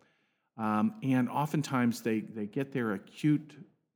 Um, 0.57 0.94
And 1.03 1.29
oftentimes, 1.29 2.03
they, 2.03 2.20
they 2.20 2.46
get 2.46 2.72
their 2.72 2.94
acute 2.94 3.55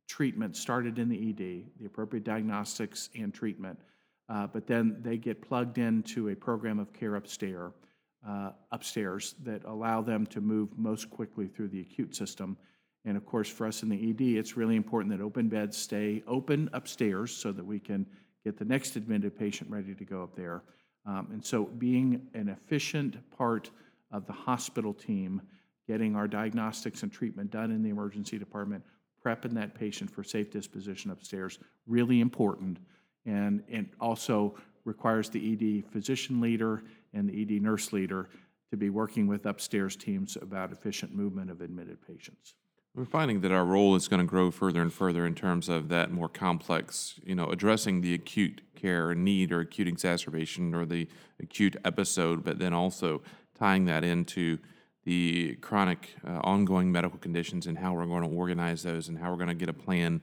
treatment 0.08 0.56
started 0.56 0.98
in 0.98 1.08
the 1.08 1.30
ED, 1.30 1.70
the 1.80 1.86
appropriate 1.86 2.24
diagnostics 2.24 3.08
and 3.18 3.32
treatment, 3.32 3.78
uh, 4.28 4.46
but 4.46 4.66
then 4.66 4.98
they 5.00 5.16
get 5.16 5.40
plugged 5.40 5.78
into 5.78 6.28
a 6.28 6.36
program 6.36 6.78
of 6.78 6.92
care 6.92 7.16
upstairs, 7.16 7.72
uh, 8.28 8.50
upstairs 8.70 9.34
that 9.42 9.64
allow 9.64 10.02
them 10.02 10.26
to 10.26 10.40
move 10.40 10.68
most 10.76 11.10
quickly 11.10 11.46
through 11.48 11.68
the 11.68 11.80
acute 11.80 12.14
system. 12.14 12.56
And 13.04 13.16
of 13.16 13.26
course, 13.26 13.48
for 13.48 13.66
us 13.66 13.82
in 13.82 13.88
the 13.88 14.10
ED, 14.10 14.38
it's 14.38 14.56
really 14.56 14.76
important 14.76 15.16
that 15.16 15.22
open 15.22 15.48
beds 15.48 15.76
stay 15.76 16.22
open 16.26 16.70
upstairs 16.72 17.34
so 17.34 17.50
that 17.52 17.64
we 17.64 17.80
can 17.80 18.06
get 18.44 18.56
the 18.56 18.64
next 18.64 18.96
admitted 18.96 19.36
patient 19.36 19.70
ready 19.70 19.94
to 19.94 20.04
go 20.04 20.22
up 20.22 20.36
there. 20.36 20.62
Um, 21.04 21.28
and 21.32 21.44
so, 21.44 21.64
being 21.64 22.28
an 22.34 22.48
efficient 22.48 23.16
part 23.36 23.70
of 24.12 24.26
the 24.26 24.32
hospital 24.32 24.94
team, 24.94 25.42
getting 25.88 26.14
our 26.14 26.28
diagnostics 26.28 27.02
and 27.02 27.12
treatment 27.12 27.50
done 27.50 27.72
in 27.72 27.82
the 27.82 27.90
emergency 27.90 28.38
department, 28.38 28.84
prepping 29.24 29.54
that 29.54 29.74
patient 29.74 30.10
for 30.10 30.22
safe 30.22 30.50
disposition 30.50 31.10
upstairs, 31.10 31.58
really 31.86 32.20
important. 32.20 32.78
And 33.26 33.62
it 33.68 33.86
also 34.00 34.54
requires 34.84 35.28
the 35.28 35.52
ED 35.52 35.90
physician 35.92 36.40
leader 36.40 36.82
and 37.14 37.28
the 37.28 37.42
ED 37.42 37.62
nurse 37.62 37.92
leader 37.92 38.28
to 38.70 38.76
be 38.76 38.90
working 38.90 39.26
with 39.26 39.46
upstairs 39.46 39.96
teams 39.96 40.36
about 40.40 40.72
efficient 40.72 41.14
movement 41.14 41.50
of 41.50 41.60
admitted 41.60 41.98
patients. 42.06 42.54
We're 42.94 43.06
finding 43.06 43.40
that 43.40 43.50
our 43.52 43.64
role 43.64 43.96
is 43.96 44.06
going 44.06 44.20
to 44.20 44.26
grow 44.26 44.50
further 44.50 44.82
and 44.82 44.92
further 44.92 45.24
in 45.24 45.34
terms 45.34 45.70
of 45.70 45.88
that 45.88 46.10
more 46.10 46.28
complex, 46.28 47.18
you 47.24 47.34
know, 47.34 47.46
addressing 47.46 48.02
the 48.02 48.12
acute 48.12 48.60
care 48.76 49.14
need 49.14 49.50
or 49.50 49.60
acute 49.60 49.88
exacerbation 49.88 50.74
or 50.74 50.84
the 50.84 51.08
acute 51.40 51.74
episode, 51.86 52.44
but 52.44 52.58
then 52.58 52.74
also 52.74 53.22
tying 53.58 53.86
that 53.86 54.04
into 54.04 54.58
the 55.04 55.54
chronic, 55.62 56.16
uh, 56.26 56.40
ongoing 56.44 56.92
medical 56.92 57.18
conditions 57.18 57.66
and 57.66 57.78
how 57.78 57.94
we're 57.94 58.04
going 58.04 58.28
to 58.28 58.36
organize 58.36 58.82
those 58.82 59.08
and 59.08 59.18
how 59.18 59.30
we're 59.30 59.38
going 59.38 59.48
to 59.48 59.54
get 59.54 59.70
a 59.70 59.72
plan 59.72 60.22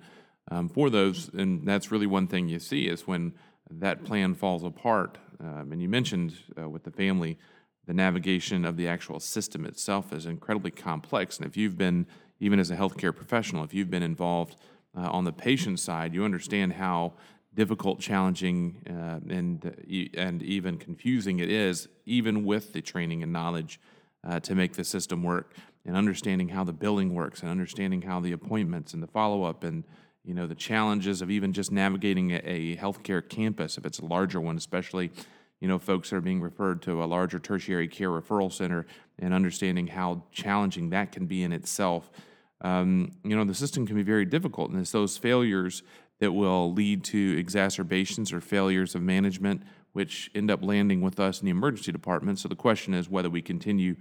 um, 0.52 0.70
for 0.70 0.92
those. 0.92 1.28
And 1.34 1.68
that's 1.68 1.92
really 1.92 2.06
one 2.08 2.28
thing 2.28 2.50
you 2.50 2.60
see 2.60 2.88
is 2.88 3.08
when 3.08 3.34
that 3.72 4.06
plan 4.06 4.36
falls 4.36 4.64
apart. 4.64 5.18
Um, 5.40 5.72
and 5.72 5.82
you 5.82 5.90
mentioned 5.90 6.36
uh, 6.56 6.70
with 6.70 6.84
the 6.84 6.92
family, 6.92 7.40
the 7.88 7.94
navigation 7.96 8.64
of 8.64 8.78
the 8.78 8.88
actual 8.88 9.20
system 9.20 9.66
itself 9.66 10.14
is 10.14 10.28
incredibly 10.28 10.70
complex. 10.70 11.38
And 11.38 11.48
if 11.48 11.58
you've 11.58 11.78
been, 11.78 12.06
even 12.40 12.60
as 12.60 12.72
a 12.72 12.76
healthcare 12.76 13.16
professional, 13.16 13.64
if 13.64 13.74
you've 13.74 13.90
been 13.90 14.04
involved 14.04 14.56
uh, 14.98 15.02
on 15.02 15.24
the 15.24 15.32
patient 15.32 15.80
side, 15.80 16.14
you 16.14 16.24
understand 16.24 16.74
how 16.74 17.14
difficult, 17.54 18.00
challenging, 18.00 18.82
uh, 18.90 19.20
and 19.34 19.66
uh, 19.66 20.20
and 20.20 20.42
even 20.44 20.78
confusing 20.78 21.40
it 21.40 21.50
is, 21.50 21.88
even 22.06 22.46
with 22.46 22.74
the 22.74 22.82
training 22.82 23.24
and 23.24 23.34
knowledge 23.34 23.80
uh, 24.28 24.40
to 24.40 24.56
make 24.56 24.74
the 24.74 24.84
system 24.84 25.24
work, 25.24 25.54
and 25.86 25.96
understanding 25.96 26.50
how 26.50 26.64
the 26.64 26.74
billing 26.74 27.14
works, 27.14 27.42
and 27.42 27.50
understanding 27.50 28.02
how 28.02 28.20
the 28.20 28.32
appointments 28.32 28.94
and 28.94 29.04
the 29.04 29.08
follow 29.08 29.44
up, 29.44 29.64
and 29.64 29.84
you 30.24 30.34
know 30.34 30.48
the 30.48 30.56
challenges 30.56 31.22
of 31.22 31.30
even 31.30 31.54
just 31.54 31.72
navigating 31.72 32.32
a, 32.32 32.42
a 32.46 32.76
healthcare 32.78 33.28
campus 33.28 33.78
if 33.78 33.86
it's 33.86 34.00
a 34.00 34.06
larger 34.06 34.40
one, 34.40 34.58
especially 34.58 35.12
you 35.60 35.68
know, 35.68 35.78
folks 35.78 36.10
that 36.10 36.18
are 36.18 36.22
being 36.22 36.42
referred 36.42 36.82
to 36.84 37.04
a 37.04 37.06
larger 37.06 37.40
tertiary 37.40 37.88
care 37.88 38.10
referral 38.10 38.52
center 38.52 38.86
and 39.18 39.34
understanding 39.34 39.88
how 39.88 40.24
challenging 40.32 40.90
that 40.92 41.12
can 41.12 41.26
be 41.26 41.44
in 41.44 41.52
itself. 41.52 42.10
Um, 42.62 43.12
you 43.24 43.36
know, 43.36 43.46
the 43.46 43.54
system 43.54 43.88
can 43.88 43.96
be 43.96 44.04
very 44.04 44.26
difficult, 44.26 44.72
and 44.72 44.80
it's 44.80 44.92
those 44.92 45.18
failures 45.18 45.84
that 46.20 46.34
will 46.34 46.74
lead 46.74 47.04
to 47.06 47.38
exacerbations 47.38 48.34
or 48.34 48.42
failures 48.42 48.96
of 48.96 49.02
management, 49.02 49.64
which 49.94 50.30
end 50.36 50.52
up 50.52 50.64
landing 50.64 51.02
with 51.02 51.20
us 51.20 51.40
in 51.40 51.46
the 51.46 51.52
emergency 51.52 51.92
department. 51.92 52.40
So 52.40 52.50
the 52.50 52.56
question 52.56 52.94
is 52.94 53.10
whether 53.10 53.30
we 53.30 53.42
continue 53.42 53.96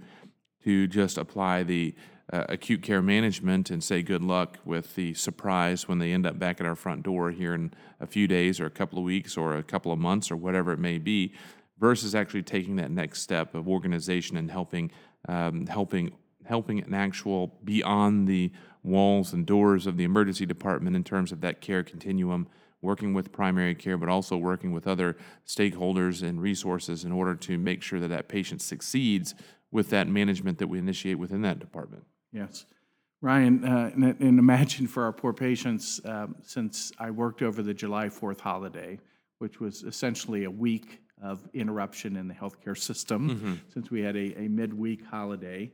to 0.63 0.87
just 0.87 1.17
apply 1.17 1.63
the 1.63 1.95
uh, 2.31 2.45
acute 2.49 2.83
care 2.83 3.01
management 3.01 3.69
and 3.71 3.83
say 3.83 4.03
good 4.03 4.21
luck 4.21 4.59
with 4.65 4.95
the 4.95 5.13
surprise 5.13 5.87
when 5.87 5.97
they 5.97 6.11
end 6.11 6.27
up 6.27 6.37
back 6.37 6.59
at 6.59 6.67
our 6.67 6.75
front 6.75 7.03
door 7.03 7.31
here 7.31 7.55
in 7.55 7.73
a 7.99 8.05
few 8.05 8.27
days 8.27 8.59
or 8.59 8.65
a 8.65 8.69
couple 8.69 8.99
of 8.99 9.05
weeks 9.05 9.35
or 9.37 9.55
a 9.55 9.63
couple 9.63 9.91
of 9.91 9.97
months 9.97 10.29
or 10.29 10.35
whatever 10.35 10.71
it 10.73 10.79
may 10.79 10.99
be, 10.99 11.33
versus 11.79 12.13
actually 12.13 12.43
taking 12.43 12.75
that 12.75 12.91
next 12.91 13.21
step 13.21 13.55
of 13.55 13.67
organization 13.67 14.37
and 14.37 14.51
helping 14.51 14.91
um, 15.27 15.65
helping 15.67 16.11
helping 16.49 16.81
an 16.81 16.93
actual 16.93 17.55
beyond 17.63 18.27
the 18.27 18.51
walls 18.83 19.33
and 19.33 19.45
doors 19.45 19.87
of 19.87 19.95
the 19.95 20.03
emergency 20.03 20.45
department 20.45 20.95
in 20.95 21.03
terms 21.03 21.31
of 21.31 21.41
that 21.41 21.61
care 21.61 21.83
continuum 21.83 22.47
working 22.81 23.13
with 23.13 23.31
primary 23.31 23.75
care 23.75 23.97
but 23.97 24.09
also 24.09 24.35
working 24.35 24.71
with 24.71 24.87
other 24.87 25.15
stakeholders 25.45 26.27
and 26.27 26.41
resources 26.41 27.05
in 27.05 27.11
order 27.11 27.35
to 27.35 27.57
make 27.57 27.81
sure 27.81 27.99
that 27.99 28.07
that 28.07 28.27
patient 28.27 28.61
succeeds 28.61 29.35
with 29.71 29.89
that 29.89 30.07
management 30.07 30.57
that 30.57 30.67
we 30.67 30.79
initiate 30.79 31.19
within 31.19 31.41
that 31.41 31.59
department 31.59 32.03
Yes. 32.31 32.65
Ryan, 33.21 33.65
uh, 33.65 33.91
and, 33.93 34.03
and 34.03 34.39
imagine 34.39 34.87
for 34.87 35.03
our 35.03 35.11
poor 35.11 35.33
patients, 35.33 35.99
um, 36.05 36.35
since 36.41 36.91
I 36.99 37.11
worked 37.11 37.41
over 37.41 37.61
the 37.61 37.73
July 37.73 38.07
4th 38.07 38.39
holiday, 38.39 38.99
which 39.39 39.59
was 39.59 39.83
essentially 39.83 40.45
a 40.45 40.51
week 40.51 41.01
of 41.21 41.45
interruption 41.53 42.15
in 42.15 42.27
the 42.29 42.33
healthcare 42.33 42.77
system, 42.77 43.61
since 43.73 43.91
we 43.91 44.01
had 44.01 44.15
a, 44.15 44.39
a 44.39 44.47
midweek 44.47 45.05
holiday. 45.05 45.69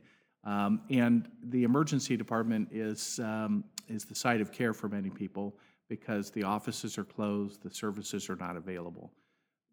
Um, 0.46 0.80
and 0.90 1.28
the 1.42 1.64
emergency 1.64 2.16
department 2.16 2.68
is, 2.70 3.18
um, 3.18 3.64
is 3.88 4.04
the 4.04 4.14
site 4.14 4.40
of 4.40 4.52
care 4.52 4.72
for 4.72 4.88
many 4.88 5.10
people 5.10 5.58
because 5.88 6.30
the 6.30 6.44
offices 6.44 6.96
are 6.98 7.04
closed, 7.04 7.62
the 7.62 7.70
services 7.70 8.30
are 8.30 8.36
not 8.36 8.56
available. 8.56 9.12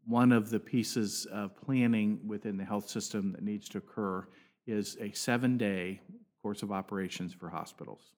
One 0.06 0.32
of 0.32 0.50
the 0.50 0.60
pieces 0.60 1.28
of 1.32 1.56
planning 1.56 2.20
within 2.26 2.58
the 2.58 2.66
health 2.66 2.90
system 2.90 3.32
that 3.34 3.44
needs 3.44 3.70
to 3.70 3.78
occur 3.78 4.28
is 4.66 4.98
a 5.00 5.12
seven-day 5.12 6.02
course 6.42 6.64
of 6.64 6.72
operations 6.72 7.34
for 7.34 7.50
hospitals. 7.50 8.12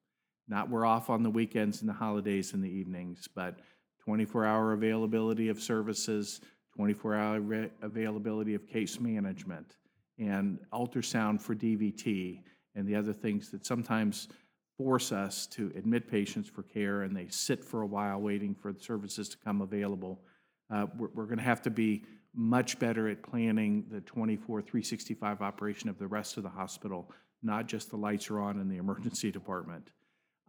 Not 0.47 0.69
we're 0.69 0.85
off 0.85 1.09
on 1.09 1.23
the 1.23 1.29
weekends 1.29 1.81
and 1.81 1.89
the 1.89 1.93
holidays 1.93 2.53
and 2.53 2.63
the 2.63 2.69
evenings, 2.69 3.27
but 3.35 3.59
24-hour 4.07 4.73
availability 4.73 5.49
of 5.49 5.61
services, 5.61 6.39
24-hour 6.79 7.69
availability 7.81 8.55
of 8.55 8.67
case 8.67 8.99
management, 8.99 9.75
and 10.17 10.59
ultrasound 10.73 11.41
for 11.41 11.55
DVT, 11.55 12.41
and 12.75 12.87
the 12.87 12.95
other 12.95 13.13
things 13.13 13.49
that 13.51 13.65
sometimes 13.65 14.27
force 14.77 15.11
us 15.11 15.47
to 15.47 15.71
admit 15.75 16.09
patients 16.09 16.49
for 16.49 16.63
care, 16.63 17.03
and 17.03 17.15
they 17.15 17.27
sit 17.29 17.63
for 17.63 17.81
a 17.81 17.85
while 17.87 18.19
waiting 18.19 18.53
for 18.53 18.73
the 18.73 18.79
services 18.79 19.29
to 19.29 19.37
come 19.37 19.61
available. 19.61 20.21
Uh, 20.69 20.87
We're, 20.97 21.09
we're 21.13 21.25
going 21.25 21.37
to 21.37 21.43
have 21.43 21.61
to 21.63 21.69
be 21.69 22.03
much 22.33 22.77
better 22.79 23.07
at 23.07 23.23
planning 23.23 23.85
the 23.89 24.01
24, 24.01 24.61
365 24.61 25.41
operation 25.41 25.89
of 25.89 25.97
the 25.97 26.07
rest 26.07 26.35
of 26.37 26.43
the 26.43 26.49
hospital, 26.49 27.09
not 27.41 27.67
just 27.67 27.89
the 27.89 27.97
lights 27.97 28.29
are 28.29 28.39
on 28.39 28.59
in 28.59 28.67
the 28.67 28.77
emergency 28.85 29.31
department. 29.31 29.89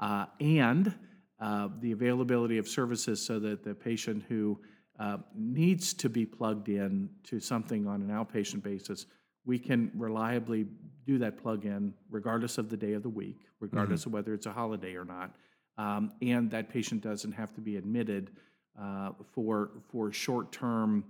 Uh, 0.00 0.26
And 0.40 0.94
uh, 1.40 1.68
the 1.80 1.92
availability 1.92 2.58
of 2.58 2.66
services 2.66 3.24
so 3.24 3.38
that 3.38 3.62
the 3.62 3.74
patient 3.74 4.24
who 4.28 4.58
uh, 4.98 5.18
needs 5.34 5.92
to 5.92 6.08
be 6.08 6.24
plugged 6.24 6.68
in 6.68 7.10
to 7.24 7.38
something 7.38 7.86
on 7.86 8.00
an 8.00 8.08
outpatient 8.08 8.62
basis, 8.62 9.06
we 9.46 9.58
can 9.58 9.90
reliably 9.94 10.66
do 11.06 11.18
that 11.18 11.40
plug-in 11.40 11.94
regardless 12.10 12.58
of 12.58 12.68
the 12.68 12.76
day 12.76 12.92
of 12.92 13.02
the 13.02 13.08
week, 13.08 13.46
regardless 13.60 14.04
of 14.06 14.12
whether 14.12 14.34
it's 14.34 14.46
a 14.46 14.52
holiday 14.52 14.96
or 14.96 15.04
not. 15.04 15.34
Um, 15.78 16.12
And 16.20 16.50
that 16.50 16.68
patient 16.68 17.02
doesn't 17.02 17.32
have 17.32 17.54
to 17.54 17.60
be 17.60 17.76
admitted 17.76 18.32
uh, 18.78 19.12
for, 19.32 19.70
for 19.88 20.12
short-term, 20.12 21.04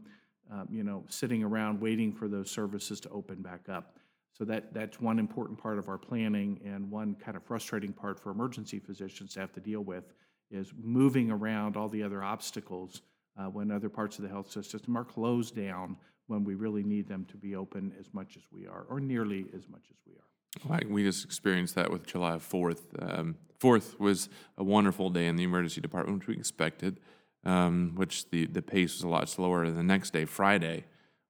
um, 0.53 0.69
you 0.71 0.85
know, 0.85 1.05
sitting 1.09 1.43
around 1.43 1.81
waiting 1.81 2.13
for 2.13 2.29
those 2.29 2.51
services 2.51 3.01
to 3.01 3.09
open 3.11 3.43
back 3.43 3.69
up. 3.69 3.99
So 4.33 4.45
that, 4.45 4.75
that's 4.75 5.01
one 5.01 5.19
important 5.19 5.59
part 5.59 5.79
of 5.79 5.89
our 5.89 5.97
planning 5.97 6.61
and 6.65 6.91
one 6.91 7.15
kind 7.15 7.37
of 7.37 7.43
frustrating 7.43 7.93
part 7.93 8.21
for 8.21 8.31
emergency 8.31 8.79
physicians 8.79 9.33
to 9.35 9.41
have 9.41 9.53
to 9.55 9.61
deal 9.61 9.81
with 9.81 10.05
is 10.51 10.73
moving 10.79 11.31
around 11.31 11.77
all 11.77 11.89
the 11.89 12.03
other 12.03 12.23
obstacles 12.23 13.01
uh, 13.39 13.47
when 13.47 13.71
other 13.71 13.89
parts 13.89 14.19
of 14.19 14.25
the 14.25 14.29
health 14.29 14.51
system 14.51 14.97
are 14.97 15.05
closed 15.05 15.57
down 15.57 15.97
when 16.27 16.45
we 16.45 16.55
really 16.55 16.83
need 16.83 17.09
them 17.09 17.25
to 17.31 17.37
be 17.37 17.55
open 17.55 17.93
as 18.01 18.07
much 18.13 18.37
as 18.37 18.43
we 18.53 18.67
are, 18.67 18.87
or 18.89 19.01
nearly 19.01 19.47
as 19.55 19.69
much 19.69 19.85
as 19.91 19.97
we 20.07 20.15
are. 20.15 20.87
We 20.89 21.05
just 21.05 21.25
experienced 21.25 21.75
that 21.75 21.91
with 21.91 22.07
July 22.07 22.37
4th. 22.37 22.81
Um, 23.01 23.37
4th 23.61 23.99
was 23.99 24.29
a 24.57 24.65
wonderful 24.65 25.11
day 25.11 25.27
in 25.27 25.37
the 25.37 25.45
emergency 25.45 25.81
department, 25.81 26.19
which 26.19 26.29
we 26.29 26.37
expected, 26.37 26.99
um, 27.45 27.93
which 27.95 28.31
the, 28.31 28.47
the 28.47 28.63
pace 28.63 28.95
was 28.95 29.03
a 29.03 29.09
lot 29.09 29.29
slower. 29.29 29.65
And 29.65 29.77
the 29.77 29.83
next 29.83 30.13
day, 30.13 30.25
Friday, 30.25 30.85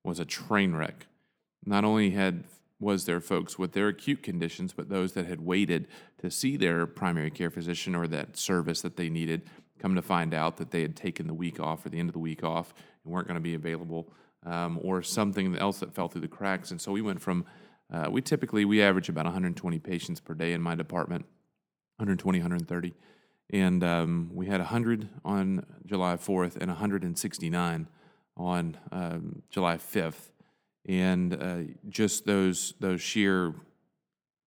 was 0.04 0.20
a 0.20 0.24
train 0.24 0.74
wreck. 0.74 1.06
Not 1.64 1.84
only 1.84 2.10
had 2.10 2.44
was 2.78 3.06
there 3.06 3.20
folks 3.20 3.58
with 3.58 3.72
their 3.72 3.88
acute 3.88 4.22
conditions, 4.22 4.72
but 4.72 4.88
those 4.88 5.12
that 5.12 5.26
had 5.26 5.40
waited 5.40 5.88
to 6.18 6.30
see 6.30 6.56
their 6.56 6.86
primary 6.86 7.30
care 7.30 7.50
physician 7.50 7.94
or 7.94 8.06
that 8.06 8.36
service 8.36 8.82
that 8.82 8.96
they 8.96 9.08
needed, 9.08 9.42
come 9.78 9.94
to 9.94 10.02
find 10.02 10.34
out 10.34 10.56
that 10.58 10.70
they 10.70 10.82
had 10.82 10.96
taken 10.96 11.26
the 11.26 11.34
week 11.34 11.58
off 11.58 11.84
or 11.84 11.88
the 11.88 11.98
end 11.98 12.08
of 12.08 12.12
the 12.12 12.18
week 12.18 12.44
off 12.44 12.74
and 13.04 13.12
weren't 13.12 13.26
going 13.26 13.36
to 13.36 13.40
be 13.40 13.54
available, 13.54 14.10
um, 14.46 14.78
or 14.82 15.02
something 15.02 15.56
else 15.56 15.80
that 15.80 15.94
fell 15.94 16.08
through 16.08 16.22
the 16.22 16.28
cracks. 16.28 16.70
And 16.70 16.80
so 16.80 16.92
we 16.92 17.02
went 17.02 17.20
from 17.20 17.44
uh, 17.92 18.08
we 18.10 18.20
typically 18.20 18.64
we 18.64 18.82
average 18.82 19.08
about 19.08 19.26
120 19.26 19.78
patients 19.78 20.20
per 20.20 20.34
day 20.34 20.52
in 20.52 20.60
my 20.60 20.74
department, 20.74 21.24
120, 21.98 22.38
130, 22.40 22.94
and 23.50 23.84
um, 23.84 24.30
we 24.32 24.46
had 24.46 24.60
100 24.60 25.08
on 25.24 25.64
July 25.84 26.16
4th 26.16 26.56
and 26.56 26.68
169 26.68 27.86
on 28.36 28.76
um, 28.90 29.42
July 29.50 29.76
5th, 29.76 30.30
and 30.88 31.34
uh, 31.34 31.72
just 31.88 32.26
those 32.26 32.74
those 32.80 33.00
sheer 33.00 33.54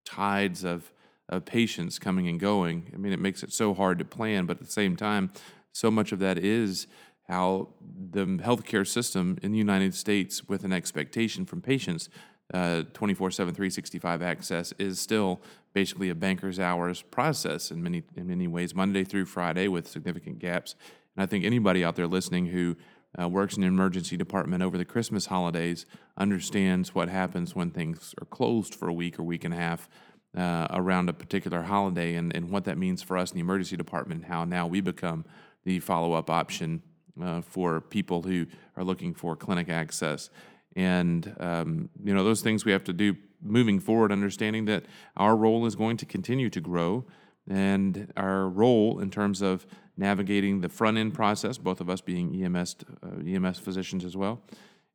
tides 0.05 0.65
of 0.65 0.91
of 1.29 1.45
patients 1.45 1.97
coming 1.97 2.27
and 2.27 2.39
going. 2.39 2.91
I 2.93 2.97
mean, 2.97 3.13
it 3.13 3.19
makes 3.19 3.43
it 3.43 3.53
so 3.53 3.73
hard 3.73 3.99
to 3.99 4.05
plan, 4.05 4.47
but 4.47 4.57
at 4.57 4.65
the 4.65 4.71
same 4.71 4.95
time, 4.95 5.31
so 5.71 5.89
much 5.89 6.11
of 6.11 6.19
that 6.19 6.37
is 6.37 6.87
how 7.29 7.69
the 8.11 8.25
healthcare 8.25 8.85
system 8.85 9.37
in 9.43 9.51
the 9.51 9.57
United 9.57 9.93
States, 9.93 10.49
with 10.49 10.63
an 10.63 10.73
expectation 10.73 11.45
from 11.45 11.61
patients, 11.61 12.09
uh, 12.53 12.81
24 12.93 13.29
7, 13.29 13.53
365 13.53 14.21
access 14.23 14.73
is 14.79 14.99
still 14.99 15.39
basically 15.73 16.09
a 16.09 16.15
banker's 16.15 16.59
hours 16.59 17.03
process 17.03 17.69
in 17.69 17.83
many, 17.83 18.01
in 18.15 18.27
many 18.27 18.47
ways, 18.47 18.73
Monday 18.73 19.03
through 19.03 19.25
Friday 19.25 19.67
with 19.67 19.87
significant 19.87 20.39
gaps. 20.39 20.75
And 21.15 21.23
I 21.23 21.27
think 21.27 21.45
anybody 21.45 21.85
out 21.85 21.95
there 21.95 22.07
listening 22.07 22.47
who 22.47 22.75
uh, 23.21 23.29
works 23.29 23.55
in 23.55 23.63
an 23.63 23.69
emergency 23.69 24.17
department 24.17 24.63
over 24.63 24.77
the 24.77 24.85
Christmas 24.85 25.27
holidays 25.27 25.85
understands 26.17 26.95
what 26.95 27.09
happens 27.09 27.55
when 27.55 27.69
things 27.69 28.15
are 28.19 28.25
closed 28.25 28.73
for 28.73 28.87
a 28.87 28.93
week 28.93 29.19
or 29.19 29.23
week 29.23 29.43
and 29.43 29.53
a 29.53 29.57
half 29.57 29.87
uh, 30.35 30.67
around 30.71 31.09
a 31.09 31.13
particular 31.13 31.61
holiday 31.61 32.15
and, 32.15 32.35
and 32.35 32.49
what 32.49 32.65
that 32.65 32.77
means 32.77 33.03
for 33.03 33.17
us 33.17 33.31
in 33.31 33.35
the 33.35 33.41
emergency 33.41 33.77
department, 33.77 34.25
how 34.25 34.43
now 34.43 34.65
we 34.65 34.81
become 34.81 35.25
the 35.65 35.79
follow 35.79 36.13
up 36.13 36.29
option 36.29 36.81
uh, 37.21 37.41
for 37.41 37.81
people 37.81 38.21
who 38.21 38.45
are 38.75 38.83
looking 38.83 39.13
for 39.13 39.35
clinic 39.35 39.69
access. 39.69 40.29
And, 40.75 41.35
um, 41.39 41.89
you 42.03 42.13
know, 42.13 42.23
those 42.23 42.41
things 42.41 42.65
we 42.65 42.71
have 42.71 42.83
to 42.85 42.93
do 42.93 43.15
moving 43.41 43.79
forward, 43.79 44.11
understanding 44.11 44.65
that 44.65 44.85
our 45.17 45.35
role 45.35 45.65
is 45.65 45.75
going 45.75 45.97
to 45.97 46.05
continue 46.05 46.49
to 46.49 46.61
grow 46.61 47.05
and 47.49 48.11
our 48.15 48.47
role 48.47 48.99
in 48.99 49.09
terms 49.09 49.41
of 49.41 49.65
navigating 49.97 50.61
the 50.61 50.69
front 50.69 50.97
end 50.97 51.13
process, 51.13 51.57
both 51.57 51.81
of 51.81 51.89
us 51.89 51.99
being 51.99 52.43
EMS, 52.43 52.77
uh, 53.03 53.27
EMS 53.27 53.59
physicians 53.59 54.05
as 54.05 54.15
well, 54.15 54.41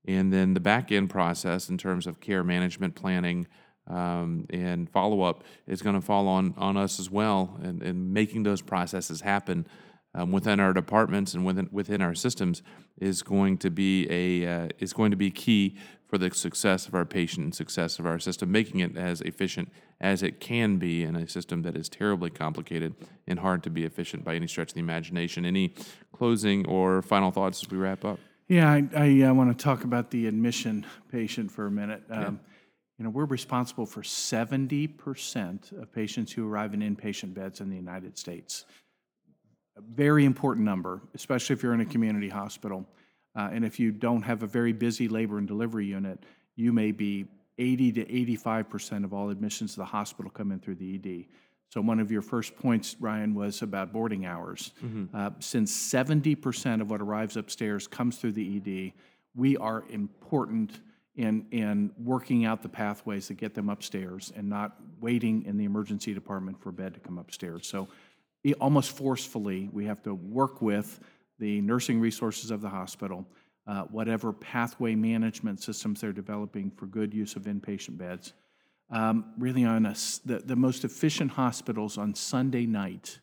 and 0.07 0.33
then 0.33 0.55
the 0.55 0.61
back 0.61 0.93
end 0.93 1.11
process 1.11 1.69
in 1.69 1.77
terms 1.77 2.07
of 2.07 2.21
care 2.21 2.45
management 2.45 2.95
planning 2.95 3.47
um, 3.87 4.47
and 4.51 4.89
follow 4.89 5.23
up 5.23 5.45
is 5.67 5.83
going 5.83 5.95
to 5.95 6.01
fall 6.01 6.29
on, 6.29 6.55
on 6.57 6.77
us 6.77 6.99
as 6.99 7.11
well, 7.11 7.59
and, 7.63 7.83
and 7.83 8.15
making 8.15 8.45
those 8.45 8.63
processes 8.63 9.21
happen 9.21 9.67
um, 10.15 10.33
within 10.33 10.61
our 10.61 10.73
departments 10.73 11.35
and 11.35 11.45
within 11.45 11.69
within 11.73 12.01
our 12.01 12.15
systems 12.15 12.63
is 13.01 13.23
going 13.23 13.59
to 13.59 13.71
be 13.71 14.07
a 14.11 14.47
uh, 14.47 14.69
is 14.79 14.93
going 14.93 15.11
to 15.11 15.17
be 15.17 15.31
key 15.31 15.77
for 16.07 16.19
the 16.19 16.31
success 16.33 16.87
of 16.87 16.95
our 16.95 17.05
patient 17.05 17.45
and 17.45 17.55
success 17.55 17.99
of 17.99 18.07
our 18.07 18.19
system, 18.19 18.53
making 18.53 18.81
it 18.81 18.97
as 18.97 19.21
efficient 19.23 19.73
as 20.01 20.23
it 20.23 20.39
can 20.39 20.77
be 20.77 21.03
in 21.03 21.17
a 21.17 21.29
system 21.29 21.63
that 21.63 21.77
is 21.77 21.89
terribly 21.89 22.31
complicated 22.31 22.95
and 23.27 23.41
hard 23.41 23.63
to 23.63 23.71
be 23.71 23.85
efficient 23.85 24.25
by 24.25 24.35
any 24.35 24.47
stretch 24.47 24.69
of 24.69 24.75
the 24.75 24.81
imagination. 24.81 25.45
Any 25.45 25.75
closing 26.13 26.67
or 26.67 27.03
final 27.03 27.31
thoughts 27.31 27.63
as 27.63 27.71
we 27.71 27.79
wrap 27.79 28.05
up? 28.05 28.21
Yeah, 28.47 28.71
I, 28.71 28.89
I 28.95 29.23
uh, 29.23 29.35
want 29.35 29.57
to 29.57 29.63
talk 29.63 29.85
about 29.85 30.11
the 30.11 30.27
admission 30.27 30.87
patient 31.11 31.51
for 31.51 31.67
a 31.67 31.71
minute. 31.71 32.03
Um, 32.11 32.41
You 32.99 33.05
know, 33.05 33.11
we're 33.11 33.25
responsible 33.25 33.87
for 33.87 34.03
70% 34.03 35.83
of 35.83 35.93
patients 35.93 36.31
who 36.31 36.49
arrive 36.49 36.75
in 36.75 36.81
inpatient 36.81 37.35
beds 37.35 37.61
in 37.61 37.69
the 37.69 37.75
United 37.75 38.17
States. 38.17 38.67
A 39.77 39.81
very 39.81 40.25
important 40.25 40.65
number, 40.65 41.01
especially 41.15 41.55
if 41.55 41.63
you're 41.63 41.75
in 41.75 41.81
a 41.81 41.87
community 41.87 42.29
hospital. 42.29 42.87
Uh, 43.37 43.51
and 43.53 43.65
if 43.65 43.81
you 43.81 43.91
don't 43.91 44.23
have 44.23 44.43
a 44.43 44.47
very 44.47 44.73
busy 44.73 45.09
labor 45.09 45.39
and 45.39 45.49
delivery 45.49 45.87
unit, 45.87 46.23
you 46.55 46.73
may 46.73 46.93
be 46.93 47.27
80 47.59 47.93
to 47.93 48.05
85% 48.05 49.05
of 49.05 49.13
all 49.13 49.31
admissions 49.31 49.73
to 49.73 49.81
the 49.81 49.85
hospital 49.85 50.31
come 50.31 50.53
in 50.53 50.61
through 50.61 50.77
the 50.77 50.95
ED. 50.95 51.27
So 51.69 51.81
one 51.81 51.99
of 51.99 52.13
your 52.13 52.23
first 52.23 52.57
points, 52.57 52.95
Ryan, 53.01 53.35
was 53.35 53.63
about 53.63 53.93
boarding 53.93 54.27
hours. 54.27 54.73
Uh, 55.13 55.31
since 55.41 55.75
70% 55.77 56.81
of 56.81 56.91
what 56.91 57.01
arrives 57.01 57.37
upstairs 57.37 57.89
comes 57.89 58.19
through 58.19 58.33
the 58.33 58.57
ED, 58.57 58.93
we 59.35 59.57
are 59.57 59.85
important 59.91 60.81
in, 61.17 61.47
in 61.51 61.91
working 61.99 62.45
out 62.45 62.63
the 62.63 62.69
pathways 62.69 63.29
that 63.29 63.35
get 63.35 63.55
them 63.55 63.69
upstairs 63.69 64.33
and 64.37 64.49
not 64.49 64.77
waiting 65.01 65.45
in 65.47 65.57
the 65.57 65.65
emergency 65.65 66.15
department 66.15 66.61
for 66.61 66.71
a 66.71 66.73
bed 66.73 66.95
to 66.95 67.01
come 67.01 67.19
upstairs. 67.19 67.67
So 67.67 67.89
almost 68.53 68.93
forcefully, 68.97 69.71
we 69.73 69.87
have 69.87 70.03
to 70.03 70.15
work 70.15 70.61
with 70.61 71.01
the 71.39 71.61
nursing 71.63 71.99
resources 71.99 72.51
of 72.51 72.61
the 72.61 72.69
hospital, 72.69 73.27
uh, 73.67 73.83
whatever 73.85 74.33
pathway 74.33 74.95
management 74.95 75.63
systems 75.63 76.01
they're 76.01 76.13
developing 76.13 76.71
for 76.71 76.87
good 76.87 77.15
use 77.15 77.37
of 77.37 77.45
inpatient 77.45 77.97
beds. 77.97 78.35
Um, 78.91 79.33
Really 79.39 79.65
on 79.65 79.87
us, 79.87 80.21
the, 80.25 80.39
the 80.39 80.57
most 80.57 80.85
efficient 80.85 81.33
hospitals 81.33 81.97
on 81.97 82.15
Sunday 82.15 82.67
night 82.67 83.19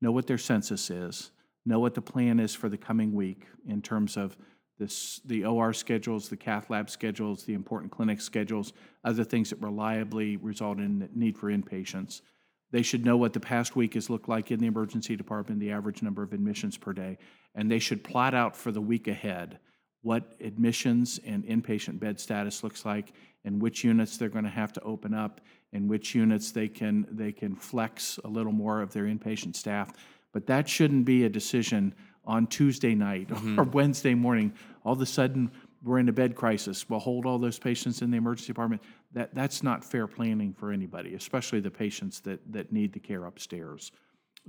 know 0.00 0.10
what 0.10 0.26
their 0.26 0.38
census 0.38 0.90
is, 0.90 1.30
know 1.64 1.78
what 1.78 1.94
the 1.94 2.02
plan 2.02 2.40
is 2.40 2.54
for 2.54 2.68
the 2.68 2.76
coming 2.76 3.14
week 3.14 3.46
in 3.66 3.80
terms 3.80 4.16
of 4.16 4.36
this, 4.78 5.20
the 5.24 5.44
OR 5.44 5.72
schedules, 5.72 6.28
the 6.28 6.36
cath 6.36 6.68
lab 6.68 6.90
schedules, 6.90 7.44
the 7.44 7.54
important 7.54 7.92
clinic 7.92 8.20
schedules, 8.20 8.72
other 9.04 9.24
things 9.24 9.50
that 9.50 9.60
reliably 9.60 10.36
result 10.36 10.78
in 10.78 11.08
need 11.14 11.38
for 11.38 11.50
inpatients. 11.50 12.22
They 12.70 12.82
should 12.82 13.04
know 13.04 13.16
what 13.16 13.32
the 13.32 13.40
past 13.40 13.76
week 13.76 13.94
has 13.94 14.10
looked 14.10 14.28
like 14.28 14.50
in 14.50 14.58
the 14.58 14.66
emergency 14.66 15.16
department, 15.16 15.60
the 15.60 15.70
average 15.70 16.02
number 16.02 16.22
of 16.22 16.32
admissions 16.32 16.76
per 16.76 16.92
day, 16.92 17.18
and 17.54 17.70
they 17.70 17.78
should 17.78 18.02
plot 18.02 18.34
out 18.34 18.56
for 18.56 18.72
the 18.72 18.80
week 18.80 19.06
ahead 19.06 19.58
what 20.02 20.34
admissions 20.40 21.18
and 21.24 21.44
inpatient 21.44 21.98
bed 21.98 22.20
status 22.20 22.62
looks 22.62 22.84
like, 22.84 23.14
and 23.46 23.60
which 23.60 23.84
units 23.84 24.18
they're 24.18 24.28
going 24.28 24.44
to 24.44 24.50
have 24.50 24.70
to 24.70 24.82
open 24.82 25.14
up, 25.14 25.40
and 25.72 25.88
which 25.88 26.14
units 26.14 26.52
they 26.52 26.68
can, 26.68 27.06
they 27.10 27.32
can 27.32 27.56
flex 27.56 28.18
a 28.22 28.28
little 28.28 28.52
more 28.52 28.82
of 28.82 28.92
their 28.92 29.04
inpatient 29.04 29.56
staff. 29.56 29.92
But 30.32 30.46
that 30.48 30.68
shouldn't 30.68 31.06
be 31.06 31.24
a 31.24 31.30
decision 31.30 31.94
on 32.26 32.46
Tuesday 32.48 32.94
night 32.94 33.30
or 33.30 33.36
mm-hmm. 33.36 33.70
Wednesday 33.70 34.14
morning. 34.14 34.52
All 34.84 34.92
of 34.92 35.00
a 35.00 35.06
sudden, 35.06 35.50
we're 35.82 35.98
in 35.98 36.08
a 36.08 36.12
bed 36.12 36.34
crisis. 36.34 36.88
We'll 36.88 37.00
hold 37.00 37.24
all 37.24 37.38
those 37.38 37.58
patients 37.58 38.02
in 38.02 38.10
the 38.10 38.18
emergency 38.18 38.48
department. 38.48 38.82
That, 39.14 39.34
that's 39.34 39.62
not 39.62 39.84
fair 39.84 40.06
planning 40.06 40.52
for 40.52 40.72
anybody, 40.72 41.14
especially 41.14 41.60
the 41.60 41.70
patients 41.70 42.20
that, 42.20 42.40
that 42.52 42.72
need 42.72 42.92
the 42.92 42.98
care 42.98 43.24
upstairs. 43.24 43.92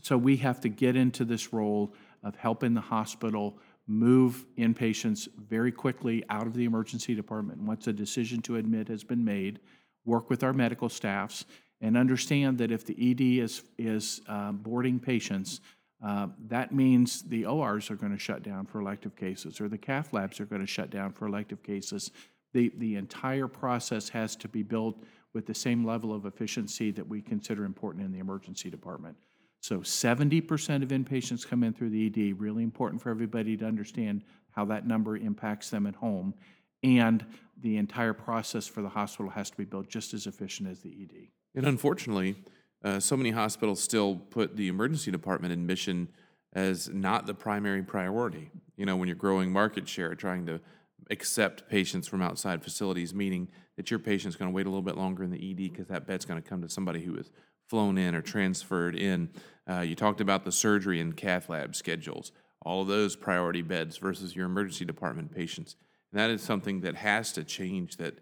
So 0.01 0.17
we 0.17 0.37
have 0.37 0.59
to 0.61 0.69
get 0.69 0.95
into 0.95 1.23
this 1.23 1.53
role 1.53 1.93
of 2.23 2.35
helping 2.35 2.73
the 2.73 2.81
hospital 2.81 3.59
move 3.87 4.45
inpatients 4.57 5.27
very 5.37 5.71
quickly 5.71 6.23
out 6.29 6.47
of 6.47 6.55
the 6.55 6.65
emergency 6.65 7.13
department 7.13 7.61
once 7.61 7.87
a 7.87 7.93
decision 7.93 8.41
to 8.41 8.57
admit 8.57 8.87
has 8.87 9.03
been 9.03 9.23
made, 9.23 9.59
work 10.03 10.29
with 10.29 10.43
our 10.43 10.53
medical 10.53 10.89
staffs, 10.89 11.45
and 11.81 11.95
understand 11.95 12.57
that 12.57 12.71
if 12.71 12.85
the 12.85 12.95
ED 13.11 13.43
is, 13.43 13.63
is 13.77 14.21
uh, 14.27 14.51
boarding 14.51 14.99
patients, 14.99 15.61
uh, 16.03 16.27
that 16.47 16.73
means 16.73 17.21
the 17.23 17.45
ORs 17.45 17.91
are 17.91 17.95
going 17.95 18.11
to 18.11 18.19
shut 18.19 18.43
down 18.43 18.65
for 18.65 18.79
elective 18.79 19.15
cases, 19.15 19.61
or 19.61 19.69
the 19.69 19.77
cath 19.77 20.13
labs 20.13 20.39
are 20.39 20.45
going 20.45 20.61
to 20.61 20.67
shut 20.67 20.89
down 20.89 21.11
for 21.11 21.27
elective 21.27 21.61
cases. 21.61 22.11
The, 22.55 22.71
the 22.77 22.95
entire 22.95 23.49
process 23.49 24.07
has 24.07 24.37
to 24.37 24.47
be 24.47 24.63
built 24.63 25.03
with 25.33 25.45
the 25.45 25.53
same 25.53 25.85
level 25.85 26.13
of 26.13 26.25
efficiency 26.25 26.89
that 26.91 27.05
we 27.05 27.21
consider 27.21 27.65
important 27.65 28.05
in 28.05 28.13
the 28.13 28.19
emergency 28.19 28.69
department. 28.69 29.17
So 29.59 29.79
70% 29.79 30.81
of 30.81 30.87
inpatients 30.87 31.45
come 31.45 31.63
in 31.63 31.73
through 31.73 31.89
the 31.89 32.05
ED, 32.05 32.39
really 32.39 32.63
important 32.63 33.01
for 33.01 33.09
everybody 33.09 33.57
to 33.57 33.65
understand 33.65 34.23
how 34.51 34.63
that 34.65 34.87
number 34.87 35.17
impacts 35.17 35.69
them 35.69 35.85
at 35.85 35.95
home. 35.95 36.33
And 36.81 37.25
the 37.61 37.75
entire 37.75 38.13
process 38.13 38.67
for 38.67 38.81
the 38.81 38.87
hospital 38.87 39.29
has 39.31 39.49
to 39.49 39.57
be 39.57 39.65
built 39.65 39.89
just 39.89 40.13
as 40.13 40.25
efficient 40.25 40.69
as 40.69 40.79
the 40.79 40.91
ED. 40.91 41.27
And 41.55 41.65
unfortunately, 41.65 42.37
uh, 42.85 43.01
so 43.01 43.17
many 43.17 43.31
hospitals 43.31 43.83
still 43.83 44.15
put 44.15 44.55
the 44.55 44.69
emergency 44.69 45.11
department 45.11 45.51
admission 45.51 46.07
as 46.53 46.87
not 46.87 47.25
the 47.25 47.33
primary 47.33 47.83
priority. 47.83 48.49
You 48.77 48.85
know, 48.85 48.95
when 48.95 49.09
you're 49.09 49.17
growing 49.17 49.51
market 49.51 49.89
share, 49.89 50.15
trying 50.15 50.45
to 50.45 50.61
accept 51.09 51.69
patients 51.69 52.07
from 52.07 52.21
outside 52.21 52.63
facilities, 52.63 53.13
meaning 53.13 53.47
that 53.77 53.91
your 53.91 53.99
patient's 53.99 54.35
going 54.35 54.49
to 54.49 54.55
wait 54.55 54.65
a 54.65 54.69
little 54.69 54.81
bit 54.81 54.97
longer 54.97 55.23
in 55.23 55.31
the 55.31 55.51
ED 55.51 55.71
because 55.71 55.87
that 55.87 56.07
bed's 56.07 56.25
going 56.25 56.41
to 56.41 56.47
come 56.47 56.61
to 56.61 56.69
somebody 56.69 57.01
who 57.01 57.15
is 57.15 57.31
flown 57.67 57.97
in 57.97 58.15
or 58.15 58.21
transferred 58.21 58.95
in. 58.95 59.29
Uh, 59.69 59.81
you 59.81 59.95
talked 59.95 60.21
about 60.21 60.45
the 60.45 60.51
surgery 60.51 60.99
and 60.99 61.17
cath 61.17 61.49
lab 61.49 61.75
schedules, 61.75 62.31
all 62.61 62.81
of 62.81 62.87
those 62.87 63.15
priority 63.15 63.61
beds 63.61 63.97
versus 63.97 64.35
your 64.35 64.45
emergency 64.45 64.85
department 64.85 65.33
patients. 65.33 65.75
And 66.11 66.19
that 66.19 66.29
is 66.29 66.41
something 66.41 66.81
that 66.81 66.95
has 66.95 67.31
to 67.33 67.43
change. 67.43 67.97
That 67.97 68.19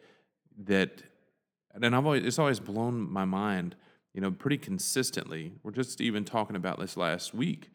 that, 0.65 1.03
and 1.73 1.95
I've 1.95 2.05
always 2.05 2.25
it's 2.25 2.39
always 2.39 2.59
blown 2.59 3.11
my 3.11 3.25
mind. 3.25 3.75
You 4.13 4.21
know, 4.21 4.31
pretty 4.31 4.59
consistently. 4.59 5.53
We're 5.63 5.71
just 5.71 5.99
even 5.99 6.23
talking 6.23 6.55
about 6.55 6.79
this 6.79 6.95
last 6.95 7.33
week 7.33 7.71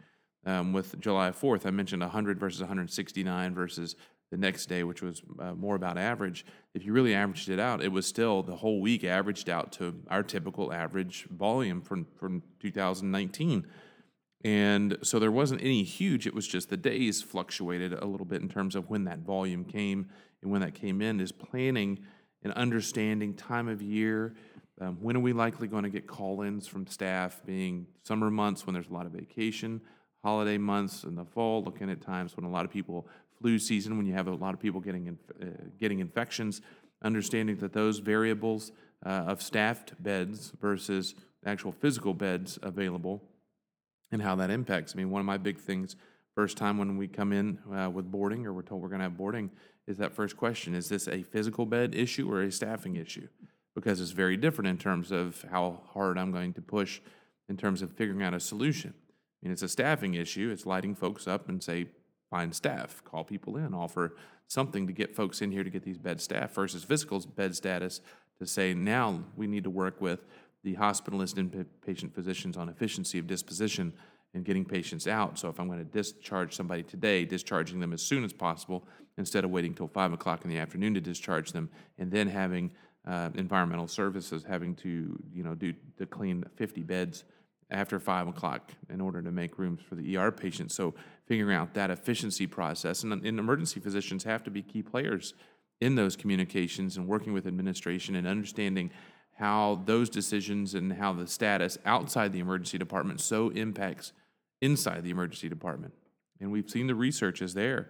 um, 0.47 0.73
with 0.73 0.99
July 1.01 1.31
4th. 1.31 1.67
I 1.67 1.71
mentioned 1.71 2.03
100 2.03 2.39
versus 2.39 2.61
169 2.61 3.55
versus 3.55 3.97
the 4.31 4.37
next 4.37 4.67
day, 4.67 4.85
which 4.85 5.03
was 5.03 5.23
uh, 5.39 5.55
more 5.55 5.75
about 5.75 5.97
average. 5.97 6.45
If 6.75 6.85
you 6.85 6.93
really 6.93 7.15
averaged 7.15 7.49
it 7.49 7.59
out, 7.59 7.83
it 7.83 7.93
was 7.93 8.07
still 8.07 8.43
the 8.43 8.57
whole 8.57 8.81
week 8.81 9.05
averaged 9.05 9.49
out 9.49 9.73
to 9.73 9.95
our 10.11 10.23
typical 10.23 10.73
average 10.73 11.27
volume 11.31 11.81
from, 11.81 12.07
from 12.19 12.43
2019. 12.61 13.67
And 14.45 14.99
so 15.03 15.19
there 15.19 15.33
wasn't 15.33 15.63
any 15.63 15.83
huge, 15.83 16.27
it 16.27 16.35
was 16.35 16.47
just 16.47 16.71
the 16.71 16.77
days 16.77 17.23
fluctuated 17.23 17.93
a 17.93 18.07
little 18.07 18.27
bit 18.27 18.43
in 18.43 18.49
terms 18.49 18.77
of 18.77 18.89
when 18.89 19.05
that 19.05 19.21
volume 19.21 19.65
came 19.65 20.09
and 20.43 20.53
when 20.53 20.61
that 20.61 20.75
came 20.75 21.03
in, 21.03 21.21
is 21.21 21.33
planning 21.33 21.99
and 22.43 22.53
understanding 22.53 23.35
time 23.35 23.67
of 23.67 23.83
year. 23.83 24.35
Um, 24.81 24.99
when 25.01 25.17
are 25.17 25.21
we 25.21 25.33
likely 25.33 25.67
going 25.67 25.83
to 25.83 25.91
get 25.91 26.07
call 26.07 26.43
ins 26.43 26.69
from 26.69 26.87
staff, 26.87 27.43
being 27.45 27.87
summer 28.05 28.31
months 28.31 28.65
when 28.65 28.75
there's 28.75 28.87
a 28.89 28.93
lot 28.93 29.07
of 29.07 29.13
vacation, 29.13 29.81
holiday 30.23 30.57
months 30.57 31.03
in 31.03 31.17
the 31.17 31.25
fall, 31.25 31.65
looking 31.65 31.91
at 31.91 32.01
times 32.01 32.37
when 32.37 32.47
a 32.47 32.51
lot 32.51 32.65
of 32.65 32.71
people, 32.71 33.09
flu 33.41 33.59
season, 33.59 33.97
when 33.97 34.07
you 34.07 34.15
have 34.15 34.29
a 34.29 34.35
lot 34.35 34.55
of 34.55 34.61
people 34.61 34.81
getting, 34.81 35.19
uh, 35.41 35.47
getting 35.79 36.01
infections, 36.01 36.61
understanding 37.03 37.57
that 37.57 37.73
those 37.73 37.99
variables 37.99 38.73
uh, 39.05 39.09
of 39.09 39.43
staffed 39.43 40.01
beds 40.03 40.53
versus 40.61 41.15
actual 41.47 41.73
physical 41.73 42.15
beds 42.15 42.59
available 42.63 43.23
and 44.11 44.23
how 44.23 44.35
that 44.37 44.51
impacts. 44.51 44.95
I 44.95 44.99
mean, 44.99 45.11
one 45.11 45.21
of 45.21 45.27
my 45.27 45.37
big 45.37 45.59
things, 45.59 45.97
first 46.35 46.57
time 46.57 46.79
when 46.79 46.97
we 46.97 47.07
come 47.09 47.33
in 47.33 47.59
uh, 47.73 47.91
with 47.91 48.11
boarding 48.11 48.47
or 48.47 48.53
we're 48.53 48.63
told 48.63 48.83
we're 48.83 48.89
going 48.89 49.01
to 49.01 49.05
have 49.05 49.17
boarding, 49.17 49.51
is 49.87 49.97
that 49.99 50.13
first 50.13 50.37
question 50.37 50.75
is 50.75 50.89
this 50.89 51.09
a 51.09 51.23
physical 51.23 51.67
bed 51.67 51.95
issue 51.95 52.31
or 52.31 52.43
a 52.43 52.53
staffing 52.53 52.97
issue? 52.97 53.29
Because 53.75 54.01
it's 54.01 54.11
very 54.11 54.37
different 54.37 54.69
in 54.69 54.77
terms 54.77 55.13
of 55.13 55.45
how 55.51 55.83
hard 55.93 56.19
I'm 56.19 56.33
going 56.33 56.53
to 56.55 56.63
push 56.63 57.01
in 57.49 57.57
terms 57.57 57.81
of 57.81 57.93
figuring 57.93 58.23
out 58.23 58.35
a 58.35 58.41
solution. 58.41 58.93
I 58.99 59.47
mean, 59.47 59.53
it's 59.53 59.63
a 59.63 59.69
staffing 59.69 60.15
issue, 60.15 60.51
it's 60.53 60.67
lighting 60.67 60.95
folks 60.95 61.29
up 61.29 61.49
and 61.49 61.63
say, 61.63 61.87
find 62.31 62.55
staff, 62.55 63.03
call 63.05 63.25
people 63.25 63.57
in, 63.57 63.75
offer 63.75 64.15
something 64.47 64.87
to 64.87 64.93
get 64.93 65.15
folks 65.15 65.43
in 65.43 65.51
here 65.51 65.65
to 65.65 65.71
get 65.71 65.83
these 65.83 65.99
bed 65.99 66.21
staff 66.21 66.55
versus 66.55 66.85
physical 66.85 67.21
bed 67.21 67.55
status 67.55 68.01
to 68.39 68.47
say 68.47 68.75
now 68.75 69.23
we 69.37 69.47
need 69.47 69.65
to 69.65 69.71
work 69.71 70.01
with 70.01 70.25
the 70.65 70.75
hospitalist 70.75 71.39
and 71.39 71.67
patient 71.85 72.15
physicians 72.15 72.57
on 72.57 72.69
efficiency 72.69 73.19
of 73.19 73.27
disposition 73.27 73.93
and 74.35 74.45
getting 74.45 74.65
patients 74.65 75.07
out. 75.07 75.39
So 75.39 75.49
if 75.49 75.59
I'm 75.59 75.67
going 75.67 75.79
to 75.79 75.85
discharge 75.85 76.55
somebody 76.55 76.83
today, 76.83 77.25
discharging 77.25 77.81
them 77.81 77.93
as 77.93 78.03
soon 78.03 78.25
as 78.25 78.33
possible 78.33 78.87
instead 79.17 79.45
of 79.45 79.51
waiting 79.51 79.75
till 79.75 79.89
five 79.89 80.13
o'clock 80.13 80.45
in 80.45 80.51
the 80.51 80.59
afternoon 80.59 80.95
to 80.95 81.01
discharge 81.01 81.53
them, 81.53 81.71
and 81.99 82.11
then 82.11 82.29
having 82.29 82.71
uh, 83.07 83.31
environmental 83.35 83.87
services 83.87 84.45
having 84.47 84.75
to 84.75 85.19
you 85.33 85.43
know 85.43 85.55
do 85.55 85.73
to 85.97 86.07
clean 86.07 86.45
50 86.57 86.83
beds 86.83 87.25
after 87.71 87.99
five 87.99 88.29
o'clock 88.29 88.73
in 88.91 89.01
order 89.01 89.23
to 89.23 89.31
make 89.31 89.59
rooms 89.59 89.81
for 89.83 89.95
the 89.95 90.17
ER 90.17 90.31
patients. 90.31 90.75
So 90.75 90.95
figuring 91.29 91.55
out 91.55 91.75
that 91.75 91.91
efficiency 91.91 92.47
process, 92.47 93.05
and, 93.05 93.13
and 93.13 93.39
emergency 93.39 93.79
physicians 93.79 94.25
have 94.25 94.43
to 94.43 94.51
be 94.51 94.63
key 94.63 94.83
players 94.83 95.35
in 95.81 95.95
those 95.95 96.17
communications 96.17 96.97
and 96.97 97.07
working 97.07 97.33
with 97.33 97.47
administration 97.47 98.17
and 98.17 98.27
understanding 98.27 98.91
how 99.39 99.81
those 99.85 100.11
decisions 100.11 100.75
and 100.75 100.95
how 100.95 101.13
the 101.13 101.27
status 101.27 101.79
outside 101.85 102.33
the 102.33 102.41
emergency 102.41 102.79
department 102.79 103.21
so 103.21 103.51
impacts 103.51 104.13
inside 104.61 105.05
the 105.05 105.11
emergency 105.11 105.49
department. 105.49 105.95
And 106.41 106.51
we've 106.51 106.69
seen 106.69 106.89
the 106.89 106.95
research 106.95 107.43
is 107.43 107.55
there 107.55 107.89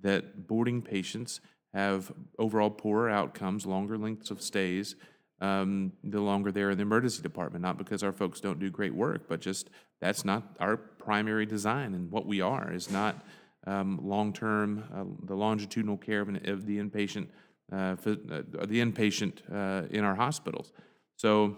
that 0.00 0.46
boarding 0.46 0.82
patients 0.82 1.40
have 1.72 2.12
overall 2.38 2.70
poorer 2.70 3.08
outcomes, 3.08 3.64
longer 3.64 3.96
lengths 3.96 4.30
of 4.30 4.42
stays, 4.42 4.96
um, 5.40 5.92
the 6.04 6.20
longer 6.20 6.52
they're 6.52 6.70
in 6.70 6.78
the 6.78 6.82
emergency 6.82 7.22
department. 7.22 7.62
Not 7.62 7.78
because 7.78 8.02
our 8.02 8.12
folks 8.12 8.40
don't 8.40 8.58
do 8.58 8.70
great 8.70 8.94
work, 8.94 9.28
but 9.28 9.40
just 9.40 9.70
that's 10.00 10.24
not 10.24 10.42
our 10.60 10.76
primary 10.76 11.46
design. 11.46 11.94
And 11.94 12.10
what 12.10 12.26
we 12.26 12.40
are 12.40 12.72
is 12.72 12.90
not 12.90 13.24
um, 13.66 14.00
long-term, 14.02 14.84
uh, 14.94 15.26
the 15.26 15.34
longitudinal 15.34 15.96
care 15.96 16.20
of, 16.20 16.28
an, 16.28 16.40
of 16.48 16.66
the 16.66 16.78
inpatient, 16.78 17.28
uh, 17.72 17.96
phys- 17.96 18.32
uh, 18.32 18.66
the 18.66 18.80
inpatient 18.80 19.40
uh, 19.52 19.86
in 19.90 20.04
our 20.04 20.14
hospitals. 20.14 20.72
So, 21.16 21.56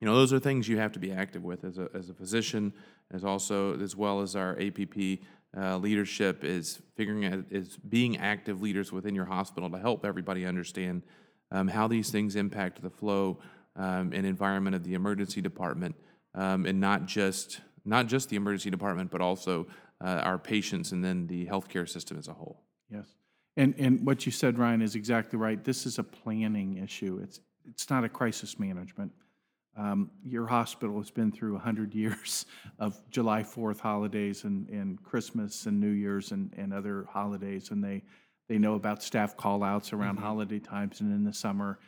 you 0.00 0.06
know, 0.06 0.14
those 0.14 0.32
are 0.32 0.38
things 0.38 0.68
you 0.68 0.78
have 0.78 0.92
to 0.92 0.98
be 0.98 1.12
active 1.12 1.44
with 1.44 1.64
as 1.64 1.78
a, 1.78 1.88
as 1.94 2.10
a 2.10 2.14
physician, 2.14 2.72
as 3.12 3.24
also 3.24 3.78
as 3.80 3.94
well 3.94 4.20
as 4.20 4.36
our 4.36 4.58
APP 4.58 5.20
uh, 5.56 5.76
leadership 5.76 6.42
is 6.42 6.80
figuring 6.96 7.26
out 7.26 7.44
is 7.50 7.78
being 7.88 8.16
active 8.16 8.60
leaders 8.60 8.90
within 8.90 9.14
your 9.14 9.24
hospital 9.24 9.70
to 9.70 9.78
help 9.78 10.04
everybody 10.04 10.44
understand 10.44 11.02
um, 11.54 11.68
how 11.68 11.86
these 11.86 12.10
things 12.10 12.36
impact 12.36 12.82
the 12.82 12.90
flow 12.90 13.38
um, 13.76 14.12
and 14.12 14.26
environment 14.26 14.74
of 14.76 14.84
the 14.84 14.94
emergency 14.94 15.40
department, 15.40 15.94
um, 16.34 16.66
and 16.66 16.80
not 16.80 17.06
just 17.06 17.60
not 17.84 18.06
just 18.06 18.28
the 18.28 18.36
emergency 18.36 18.70
department, 18.70 19.10
but 19.10 19.20
also 19.20 19.66
uh, 20.02 20.20
our 20.24 20.38
patients 20.38 20.92
and 20.92 21.04
then 21.04 21.26
the 21.26 21.46
healthcare 21.46 21.88
system 21.88 22.18
as 22.18 22.28
a 22.28 22.32
whole. 22.32 22.62
Yes. 22.90 23.06
And, 23.56 23.74
and 23.78 24.04
what 24.04 24.26
you 24.26 24.32
said, 24.32 24.58
Ryan, 24.58 24.82
is 24.82 24.94
exactly 24.94 25.38
right. 25.38 25.62
This 25.62 25.86
is 25.86 25.98
a 25.98 26.02
planning 26.02 26.78
issue. 26.78 27.20
It's, 27.22 27.40
it's 27.68 27.90
not 27.90 28.02
a 28.02 28.08
crisis 28.08 28.58
management. 28.58 29.12
Um, 29.76 30.10
Your 30.24 30.46
hospital 30.46 30.98
has 30.98 31.10
been 31.10 31.30
through 31.30 31.52
100 31.52 31.94
years 31.94 32.46
of 32.78 32.98
July 33.10 33.42
4th 33.42 33.80
holidays 33.80 34.44
and, 34.44 34.68
and 34.70 35.02
Christmas 35.02 35.66
and 35.66 35.78
New 35.78 35.90
Year's 35.90 36.32
and, 36.32 36.52
and 36.56 36.72
other 36.72 37.06
holidays, 37.10 37.70
and 37.70 37.84
they, 37.84 38.02
they 38.48 38.58
know 38.58 38.74
about 38.74 39.02
staff 39.02 39.36
call-outs 39.36 39.92
around 39.92 40.18
holiday 40.18 40.58
times 40.58 41.00
and 41.00 41.12
in 41.12 41.24
the 41.24 41.32
summer. 41.32 41.78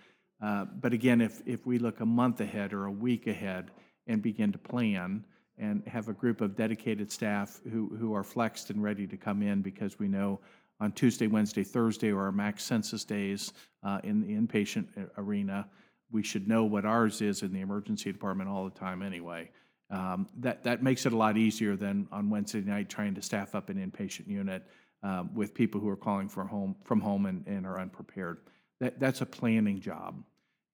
Uh, 0.42 0.64
But 0.64 0.92
again, 0.92 1.20
if, 1.20 1.42
if 1.46 1.66
we 1.66 1.78
look 1.78 2.00
a 2.00 2.06
month 2.06 2.40
ahead 2.40 2.72
or 2.72 2.86
a 2.86 2.90
week 2.90 3.26
ahead 3.26 3.70
and 4.06 4.22
begin 4.22 4.52
to 4.52 4.58
plan 4.58 5.24
and 5.58 5.82
have 5.86 6.08
a 6.08 6.12
group 6.12 6.40
of 6.40 6.56
dedicated 6.56 7.10
staff 7.10 7.60
who, 7.70 7.94
who 7.98 8.14
are 8.14 8.22
flexed 8.24 8.70
and 8.70 8.82
ready 8.82 9.06
to 9.06 9.16
come 9.16 9.42
in 9.42 9.62
because 9.62 9.98
we 9.98 10.08
know 10.08 10.40
on 10.80 10.92
Tuesday, 10.92 11.26
Wednesday, 11.26 11.64
Thursday 11.64 12.10
are 12.10 12.20
our 12.20 12.32
max 12.32 12.62
census 12.62 13.04
days 13.04 13.52
uh, 13.82 13.98
in 14.04 14.20
the 14.20 14.34
inpatient 14.34 14.86
arena. 15.16 15.66
We 16.10 16.22
should 16.22 16.46
know 16.46 16.64
what 16.64 16.84
ours 16.84 17.22
is 17.22 17.42
in 17.42 17.52
the 17.52 17.60
emergency 17.60 18.12
department 18.12 18.50
all 18.50 18.64
the 18.64 18.78
time 18.78 19.00
anyway. 19.02 19.50
Um, 19.90 20.28
That, 20.38 20.64
that 20.64 20.82
makes 20.82 21.06
it 21.06 21.12
a 21.12 21.16
lot 21.16 21.36
easier 21.38 21.76
than 21.76 22.08
on 22.12 22.28
Wednesday 22.28 22.60
night 22.60 22.90
trying 22.90 23.14
to 23.14 23.22
staff 23.22 23.54
up 23.54 23.70
an 23.70 23.78
inpatient 23.78 24.28
unit 24.28 24.62
um, 25.06 25.30
with 25.34 25.54
people 25.54 25.80
who 25.80 25.88
are 25.88 25.96
calling 25.96 26.28
for 26.28 26.44
home, 26.44 26.74
from 26.82 27.00
home 27.00 27.26
and, 27.26 27.46
and 27.46 27.64
are 27.64 27.78
unprepared. 27.78 28.38
That, 28.80 28.98
that's 28.98 29.20
a 29.20 29.26
planning 29.26 29.80
job. 29.80 30.20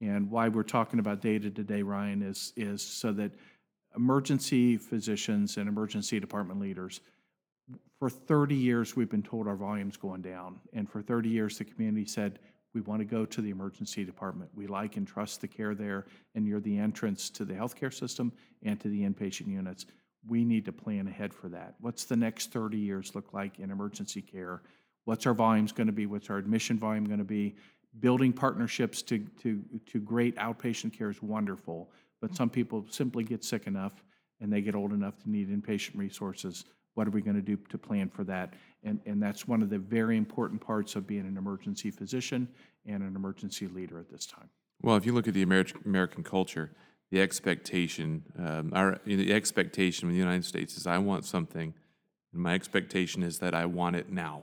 And 0.01 0.31
why 0.31 0.49
we're 0.49 0.63
talking 0.63 1.01
about 1.01 1.21
data 1.21 1.51
today, 1.51 1.83
Ryan, 1.83 2.23
is, 2.23 2.55
is 2.57 2.83
so 2.83 3.13
that 3.13 3.33
emergency 3.95 4.79
physicians 4.79 5.59
and 5.59 5.69
emergency 5.69 6.19
department 6.19 6.61
leaders, 6.61 7.03
for 7.99 8.09
30 8.09 8.55
years, 8.55 8.97
we've 8.97 9.11
been 9.11 9.23
told 9.23 9.47
our 9.47 9.55
volume's 9.55 9.99
going 9.99 10.23
down. 10.23 10.59
And 10.73 10.89
for 10.89 11.03
30 11.03 11.29
years, 11.29 11.59
the 11.59 11.65
community 11.65 12.07
said, 12.07 12.39
we 12.75 12.81
want 12.81 13.01
to 13.01 13.05
go 13.05 13.27
to 13.27 13.41
the 13.43 13.51
emergency 13.51 14.03
department. 14.03 14.51
We 14.55 14.67
like 14.67 14.97
and 14.97 15.07
trust 15.07 15.43
the 15.43 15.49
care 15.49 15.75
there, 15.75 16.07
and 16.35 16.47
you're 16.47 16.61
the 16.61 16.79
entrance 16.79 17.29
to 17.31 17.45
the 17.45 17.53
healthcare 17.53 17.93
system 17.93 18.33
and 18.63 18.81
to 18.81 18.89
the 18.89 19.03
inpatient 19.03 19.49
units. 19.49 19.85
We 20.27 20.45
need 20.45 20.65
to 20.67 20.73
plan 20.73 21.09
ahead 21.09 21.35
for 21.35 21.49
that. 21.49 21.75
What's 21.81 22.05
the 22.05 22.17
next 22.17 22.53
30 22.53 22.79
years 22.79 23.15
look 23.15 23.33
like 23.33 23.59
in 23.59 23.71
emergency 23.71 24.23
care? 24.23 24.63
What's 25.05 25.27
our 25.27 25.35
volumes 25.35 25.73
going 25.73 25.89
to 25.89 25.93
be? 25.93 26.07
What's 26.07 26.31
our 26.31 26.39
admission 26.39 26.79
volume 26.79 27.05
going 27.07 27.19
to 27.19 27.25
be? 27.25 27.57
Building 28.01 28.33
partnerships 28.33 29.03
to, 29.03 29.19
to, 29.43 29.63
to 29.87 30.01
great 30.01 30.37
outpatient 30.37 30.97
care 30.97 31.11
is 31.11 31.21
wonderful, 31.23 31.91
but 32.21 32.35
some 32.35 32.49
people 32.49 32.87
simply 32.89 33.25
get 33.25 33.45
sick 33.45 33.67
enough 33.67 33.93
and 34.41 34.53
they 34.53 34.61
get 34.61 34.75
old 34.75 34.93
enough 34.93 35.19
to 35.23 35.31
need 35.31 35.51
inpatient 35.51 35.97
resources. 35.97 36.65
What 36.95 37.07
are 37.07 37.11
we 37.11 37.23
going 37.23 37.37
to 37.37 37.43
do 37.43 37.57
to 37.71 37.79
plan 37.79 38.09
for 38.09 38.25
that? 38.25 38.55
And, 38.85 39.01
and 39.07 39.23
that's 39.23 39.47
one 39.47 39.63
of 39.63 39.71
the 39.71 39.79
very 39.79 40.17
important 40.17 40.61
parts 40.61 40.97
of 40.97 41.07
being 41.07 41.27
an 41.27 41.37
emergency 41.37 41.91
physician 41.91 42.49
and 42.87 43.03
an 43.03 43.17
emergency 43.17 43.67
leader 43.69 43.99
at 43.99 44.11
this 44.11 44.27
time. 44.27 44.49
Well, 44.83 44.97
if 44.97 45.07
you 45.07 45.13
look 45.13 45.29
at 45.29 45.35
the 45.35 45.45
Ameri- 45.45 45.85
American 45.87 46.25
culture, 46.25 46.73
the 47.13 47.21
expectation, 47.21 48.25
um, 48.39 48.73
our 48.75 48.99
the 49.05 49.33
expectation 49.33 50.09
in 50.09 50.15
the 50.15 50.19
United 50.19 50.45
States 50.45 50.77
is 50.77 50.87
I 50.87 50.99
want 50.99 51.25
something, 51.25 51.75
and 52.33 52.43
my 52.43 52.55
expectation 52.55 53.23
is 53.23 53.39
that 53.39 53.55
I 53.55 53.67
want 53.67 53.95
it 53.95 54.11
now. 54.11 54.43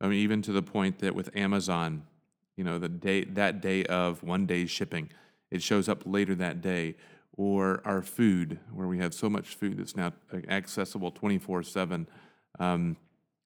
I 0.00 0.08
mean, 0.08 0.20
even 0.20 0.40
to 0.42 0.52
the 0.52 0.62
point 0.62 1.00
that 1.00 1.14
with 1.14 1.28
Amazon, 1.36 2.04
you 2.56 2.64
know, 2.64 2.78
the 2.78 2.88
day 2.88 3.24
that 3.24 3.60
day 3.60 3.84
of 3.84 4.22
one 4.22 4.46
day 4.46 4.64
shipping, 4.66 5.10
it 5.50 5.60
shows 5.62 5.88
up 5.88 6.02
later 6.06 6.34
that 6.36 6.62
day. 6.62 6.94
Or 7.36 7.82
our 7.84 8.00
food, 8.00 8.60
where 8.72 8.86
we 8.86 8.98
have 8.98 9.12
so 9.12 9.28
much 9.28 9.56
food 9.56 9.78
that's 9.78 9.96
now 9.96 10.12
accessible 10.48 11.10
twenty 11.10 11.38
four 11.38 11.64
seven, 11.64 12.06
um, 12.60 12.96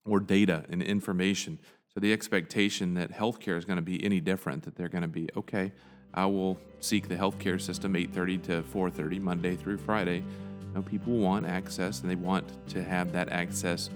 or 0.04 0.20
data 0.20 0.66
and 0.68 0.82
information. 0.82 1.58
So 1.94 1.98
the 1.98 2.12
expectation 2.12 2.92
that 3.00 3.10
healthcare 3.10 3.56
is 3.56 3.64
going 3.64 3.78
to 3.78 3.82
be 3.82 4.04
any 4.04 4.20
different, 4.20 4.64
that 4.64 4.76
they're 4.76 4.90
going 4.90 5.08
to 5.08 5.08
be 5.08 5.30
okay. 5.34 5.72
I 6.14 6.26
will 6.26 6.58
seek 6.80 7.08
the 7.08 7.16
healthcare 7.16 7.60
system 7.60 7.94
8:30 7.94 8.42
to 8.44 8.62
4:30 8.62 9.20
Monday 9.20 9.56
through 9.56 9.78
Friday. 9.78 10.18
You 10.18 10.74
know, 10.74 10.82
people 10.82 11.16
want 11.18 11.46
access, 11.46 12.02
and 12.02 12.10
they 12.10 12.16
want 12.16 12.44
to 12.68 12.82
have 12.82 13.12
that 13.12 13.30
access 13.30 13.90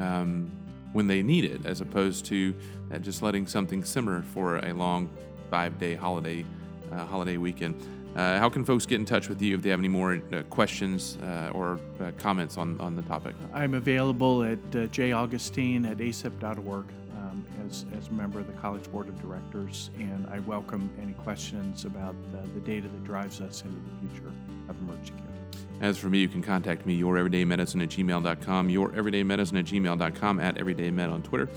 um, 0.00 0.50
when 0.92 1.06
they 1.06 1.22
need 1.22 1.44
it, 1.44 1.64
as 1.66 1.80
opposed 1.80 2.24
to 2.26 2.54
uh, 2.92 2.98
just 2.98 3.22
letting 3.22 3.46
something 3.46 3.84
simmer 3.84 4.22
for 4.22 4.58
a 4.58 4.72
long 4.72 5.10
five-day 5.50 5.94
holiday 5.94 6.44
uh, 6.92 7.04
holiday 7.06 7.36
weekend. 7.36 7.74
Uh, 8.14 8.38
how 8.38 8.48
can 8.50 8.62
folks 8.62 8.84
get 8.84 9.00
in 9.00 9.06
touch 9.06 9.28
with 9.28 9.40
you 9.40 9.54
if 9.54 9.62
they 9.62 9.70
have 9.70 9.78
any 9.78 9.88
more 9.88 10.20
uh, 10.32 10.42
questions 10.50 11.16
uh, 11.22 11.50
or 11.54 11.80
uh, 12.00 12.10
comments 12.18 12.58
on, 12.58 12.78
on 12.78 12.94
the 12.94 13.00
topic? 13.02 13.34
I'm 13.54 13.72
available 13.72 14.42
at 14.42 14.58
uh, 14.76 14.86
jaugustine 14.88 15.86
at 15.86 15.96
acep.org 15.96 16.84
um, 16.84 17.01
as, 17.72 17.86
as 17.96 18.08
a 18.08 18.12
member 18.12 18.38
of 18.38 18.46
the 18.46 18.52
College 18.52 18.90
Board 18.92 19.08
of 19.08 19.20
Directors, 19.22 19.90
and 19.98 20.26
I 20.30 20.40
welcome 20.40 20.90
any 21.00 21.14
questions 21.14 21.86
about 21.86 22.14
uh, 22.34 22.42
the 22.52 22.60
data 22.60 22.86
that 22.86 23.04
drives 23.04 23.40
us 23.40 23.62
into 23.62 23.76
the 23.76 24.08
future 24.08 24.30
of 24.68 24.78
emergency 24.80 25.12
care. 25.12 25.60
As 25.80 25.96
for 25.96 26.10
me, 26.10 26.18
you 26.18 26.28
can 26.28 26.42
contact 26.42 26.84
me, 26.84 27.00
youreverydaymedicine 27.00 27.82
at 27.82 27.88
gmail.com, 27.88 28.68
youreverydaymedicine 28.68 29.58
at 29.58 29.64
gmail.com, 29.64 30.40
at 30.40 30.56
everydaymed 30.56 31.10
on 31.10 31.22
Twitter, 31.22 31.48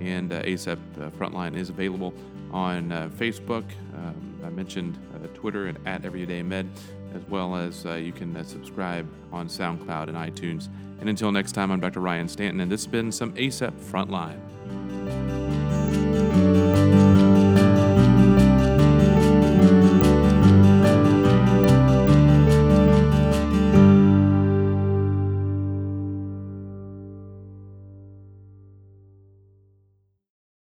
and 0.00 0.32
uh, 0.32 0.42
ACEP 0.42 0.78
uh, 1.00 1.08
Frontline 1.10 1.56
is 1.56 1.70
available 1.70 2.12
on 2.52 2.92
uh, 2.92 3.08
Facebook. 3.16 3.64
Um, 3.94 4.40
I 4.44 4.50
mentioned 4.50 4.98
uh, 5.14 5.26
Twitter 5.28 5.68
and 5.68 5.78
at 5.86 6.02
everydaymed, 6.02 6.68
as 7.14 7.22
well 7.30 7.56
as 7.56 7.86
uh, 7.86 7.94
you 7.94 8.12
can 8.12 8.36
uh, 8.36 8.44
subscribe 8.44 9.08
on 9.32 9.48
SoundCloud 9.48 10.08
and 10.08 10.16
iTunes. 10.16 10.68
And 11.00 11.08
until 11.08 11.32
next 11.32 11.52
time, 11.52 11.70
I'm 11.70 11.80
Dr. 11.80 12.00
Ryan 12.00 12.28
Stanton, 12.28 12.60
and 12.60 12.70
this 12.70 12.84
has 12.84 12.92
been 12.92 13.10
some 13.10 13.32
ACEP 13.32 13.72
Frontline. 13.72 14.38